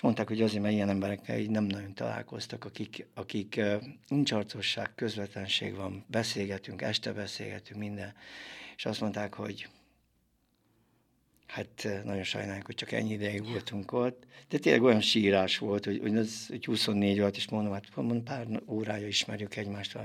és 0.00 0.06
mondták, 0.06 0.28
hogy 0.28 0.42
azért, 0.42 0.62
mert 0.62 0.74
ilyen 0.74 0.88
emberekkel 0.88 1.38
így 1.38 1.50
nem 1.50 1.64
nagyon 1.64 1.94
találkoztak, 1.94 2.64
akik, 2.64 3.06
akik 3.14 3.60
nincs 4.08 4.32
arcosság, 4.32 4.94
közvetlenség 4.94 5.74
van, 5.74 6.04
beszélgetünk, 6.06 6.82
este 6.82 7.12
beszélgetünk, 7.12 7.80
minden. 7.80 8.14
És 8.76 8.86
azt 8.86 9.00
mondták, 9.00 9.34
hogy 9.34 9.68
hát 11.46 11.88
nagyon 12.04 12.22
sajnáljuk, 12.22 12.66
hogy 12.66 12.74
csak 12.74 12.92
ennyi 12.92 13.12
ideig 13.12 13.44
voltunk 13.44 13.92
ott, 13.92 14.26
de 14.48 14.58
tényleg 14.58 14.82
olyan 14.82 15.00
sírás 15.00 15.58
volt, 15.58 15.84
hogy, 15.84 15.98
hogy 16.00 16.16
az 16.16 16.46
hogy 16.48 16.64
24 16.64 17.20
volt, 17.20 17.36
és 17.36 17.48
mondom, 17.48 17.72
hát 17.72 17.84
mondom, 17.94 18.24
pár 18.24 18.46
órája 18.66 19.06
ismerjük 19.06 19.56
egymást 19.56 19.98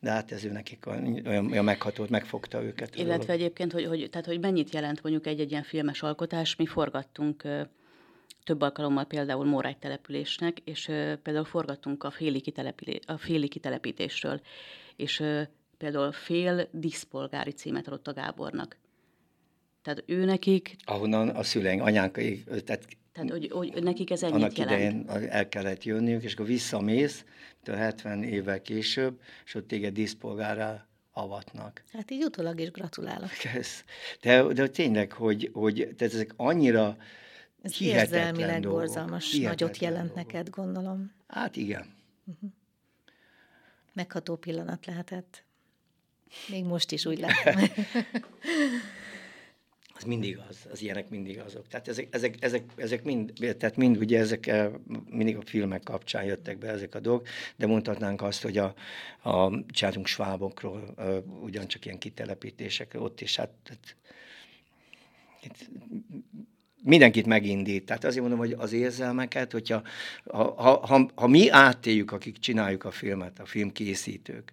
De 0.00 0.10
hát 0.10 0.32
ez 0.32 0.44
ő 0.44 0.52
nekik 0.52 0.86
olyan, 0.86 1.26
olyan 1.50 1.64
megható, 1.64 2.06
megfogta 2.08 2.62
őket. 2.62 2.96
Illetve 2.96 3.32
egyébként, 3.32 3.72
hogy, 3.72 3.84
hogy, 3.84 4.08
tehát, 4.10 4.26
hogy 4.26 4.40
mennyit 4.40 4.72
jelent 4.72 5.02
mondjuk 5.02 5.26
egy-egy 5.26 5.50
ilyen 5.50 5.62
filmes 5.62 6.02
alkotás, 6.02 6.56
mi 6.56 6.66
forgattunk 6.66 7.44
több 8.48 8.60
alkalommal 8.60 9.04
például 9.04 9.44
Mórágy 9.44 9.78
településnek, 9.78 10.58
és 10.64 10.84
például 11.22 11.44
forgattunk 11.44 12.04
a 12.04 12.10
féli, 12.10 12.42
a 13.06 13.16
féli 13.16 13.48
kitelepítésről, 13.48 14.40
és 14.96 15.22
például 15.78 16.12
fél 16.12 16.68
diszpolgári 16.70 17.50
címet 17.50 17.86
adott 17.86 18.06
a 18.06 18.12
Gábornak. 18.12 18.76
Tehát 19.82 20.02
ő 20.06 20.24
nekik... 20.24 20.76
Ahonnan 20.84 21.28
a 21.28 21.42
szüleink, 21.42 21.82
anyánk, 21.82 22.12
tehát 22.64 22.86
tehát, 23.12 23.30
hogy, 23.30 23.50
hogy 23.52 23.82
nekik 23.82 24.10
ez 24.10 24.22
ennyit 24.22 24.34
Annak 24.34 24.58
jelent. 24.58 24.80
idején 24.80 25.28
el 25.30 25.48
kellett 25.48 25.84
jönniük, 25.84 26.22
és 26.22 26.32
akkor 26.32 26.46
visszamész, 26.46 27.24
70 27.66 28.22
évvel 28.22 28.62
később, 28.62 29.20
és 29.44 29.54
ott 29.54 29.68
téged 29.68 29.92
diszpolgárra 29.92 30.88
avatnak. 31.12 31.82
Hát 31.92 32.10
így 32.10 32.24
utólag 32.24 32.60
is 32.60 32.70
gratulálok. 32.70 33.30
De, 34.22 34.42
de 34.42 34.68
tényleg, 34.68 35.12
hogy, 35.12 35.50
hogy 35.52 35.74
tehát 35.96 36.14
ezek 36.14 36.32
annyira 36.36 36.96
ez 37.62 37.82
érzelmileg 37.82 38.60
dolgok. 38.60 38.80
borzalmas 38.80 39.30
Hihetetlen 39.30 39.50
nagyot 39.50 39.78
jelent 39.78 40.14
dolgok. 40.14 40.32
neked, 40.32 40.50
gondolom. 40.50 41.12
Hát 41.26 41.56
igen. 41.56 41.86
Uh-huh. 42.24 42.50
Megható 43.92 44.36
pillanat 44.36 44.86
lehetett. 44.86 45.44
Még 46.48 46.64
most 46.64 46.92
is 46.92 47.06
úgy 47.06 47.18
látom. 47.18 47.62
az 49.98 50.04
mindig 50.04 50.38
az, 50.48 50.66
az 50.70 50.82
ilyenek 50.82 51.08
mindig 51.08 51.38
azok. 51.38 51.68
Tehát 51.68 51.88
ezek, 51.88 52.08
ezek, 52.10 52.34
ezek, 52.40 52.72
ezek 52.76 53.04
mind, 53.04 53.32
tehát 53.58 53.76
mind 53.76 53.96
ugye 53.96 54.18
ezek 54.18 54.46
eh, 54.46 54.70
mindig 55.10 55.36
a 55.36 55.42
filmek 55.42 55.82
kapcsán 55.82 56.24
jöttek 56.24 56.58
be 56.58 56.68
ezek 56.68 56.94
a 56.94 57.00
dolgok, 57.00 57.28
de 57.56 57.66
mondhatnánk 57.66 58.22
azt, 58.22 58.42
hogy 58.42 58.58
a, 58.58 58.74
a 59.22 59.62
csináltunk 59.68 60.06
svábokról, 60.06 60.94
uh, 60.96 61.42
ugyancsak 61.42 61.84
ilyen 61.84 61.98
kitelepítésekről, 61.98 63.02
ott 63.02 63.20
is 63.20 63.36
hát, 63.36 63.50
hát 63.64 63.96
itt 65.42 65.68
mindenkit 66.82 67.26
megindít. 67.26 67.84
Tehát 67.84 68.04
azért 68.04 68.20
mondom, 68.20 68.38
hogy 68.38 68.54
az 68.58 68.72
érzelmeket, 68.72 69.52
hogyha 69.52 69.82
ha, 70.24 70.54
ha, 70.56 70.86
ha, 70.86 71.10
ha 71.14 71.26
mi 71.26 71.50
átéljük, 71.50 72.12
akik 72.12 72.38
csináljuk 72.38 72.84
a 72.84 72.90
filmet, 72.90 73.38
a 73.40 73.46
filmkészítők, 73.46 74.52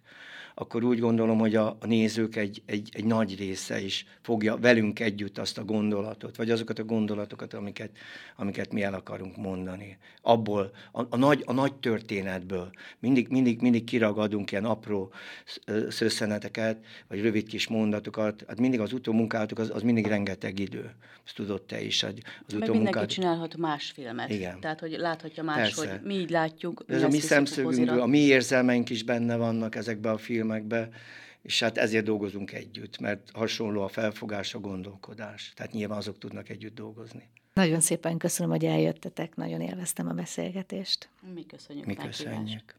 akkor 0.56 0.84
úgy 0.84 1.00
gondolom, 1.00 1.38
hogy 1.38 1.56
a, 1.56 1.78
a 1.80 1.86
nézők 1.86 2.36
egy, 2.36 2.62
egy, 2.66 2.90
egy 2.94 3.06
nagy 3.06 3.38
része 3.38 3.82
is 3.82 4.06
fogja 4.22 4.58
velünk 4.58 5.00
együtt 5.00 5.38
azt 5.38 5.58
a 5.58 5.64
gondolatot, 5.64 6.36
vagy 6.36 6.52
azokat 6.52 6.80
a 6.80 6.84
gondolatokat, 6.84 7.54
amiket, 7.54 7.90
amiket 8.36 8.74
mi 8.74 8.84
el 8.84 8.94
akarunk 8.94 9.38
mondani. 9.38 9.98
Abból, 10.22 10.72
a, 10.92 11.02
a, 11.10 11.18
nagy, 11.18 11.44
a 11.46 11.54
nagy 11.54 11.74
történetből 11.74 12.70
mindig, 13.00 13.28
mindig, 13.28 13.62
mindig 13.62 13.84
kiragadunk 13.84 14.52
ilyen 14.52 14.66
apró 14.66 15.12
szösszeneteket, 15.90 16.86
vagy 17.08 17.22
rövid 17.22 17.48
kis 17.48 17.68
mondatokat. 17.68 18.44
Hát 18.48 18.60
mindig 18.60 18.80
az 18.80 18.94
utómunkálatok, 18.94 19.60
az, 19.60 19.72
az 19.74 19.82
mindig 19.82 20.06
rengeteg 20.06 20.60
idő. 20.60 20.96
Ezt 21.26 21.36
tudod 21.36 21.62
te 21.62 21.82
is. 21.82 22.04
Az 22.04 22.14
Meg 22.60 22.70
mindenki 22.70 23.06
csinálhat 23.06 23.58
más 23.58 23.92
filmet. 23.92 24.30
Igen. 24.30 24.60
Tehát, 24.60 24.80
hogy 24.80 24.96
láthatja 24.98 25.44
más, 25.44 25.58
Persze. 25.58 25.92
hogy 25.92 26.02
mi 26.02 26.14
így 26.14 26.30
látjuk. 26.30 26.84
Ez 26.88 27.04
a 27.04 27.08
mi 27.08 27.20
szemszögünkből, 27.20 28.02
a 28.02 28.06
mi 28.06 28.20
érzelmeink 28.20 28.90
is 28.90 29.04
benne 29.04 29.36
vannak 29.36 29.76
ezekben 29.76 30.14
a 30.14 30.18
filmekben, 30.18 30.45
filmekbe, 30.46 30.90
és 31.42 31.60
hát 31.60 31.78
ezért 31.78 32.06
dolgozunk 32.06 32.52
együtt, 32.52 33.00
mert 33.00 33.32
hasonló 33.34 33.82
a 33.82 33.88
felfogás, 33.88 34.54
a 34.54 34.60
gondolkodás. 34.60 35.54
Tehát 35.56 35.72
nyilván 35.72 35.98
azok 35.98 36.18
tudnak 36.18 36.50
együtt 36.50 36.76
dolgozni. 36.76 37.30
Nagyon 37.54 37.80
szépen 37.80 38.18
köszönöm, 38.18 38.52
hogy 38.52 38.66
eljöttetek, 38.66 39.36
nagyon 39.36 39.62
élveztem 39.62 40.08
a 40.08 40.14
beszélgetést. 40.14 41.10
Mi 41.34 41.46
köszönjük. 41.46 41.86
Mi 41.86 41.96
köszönjük. 41.96 42.76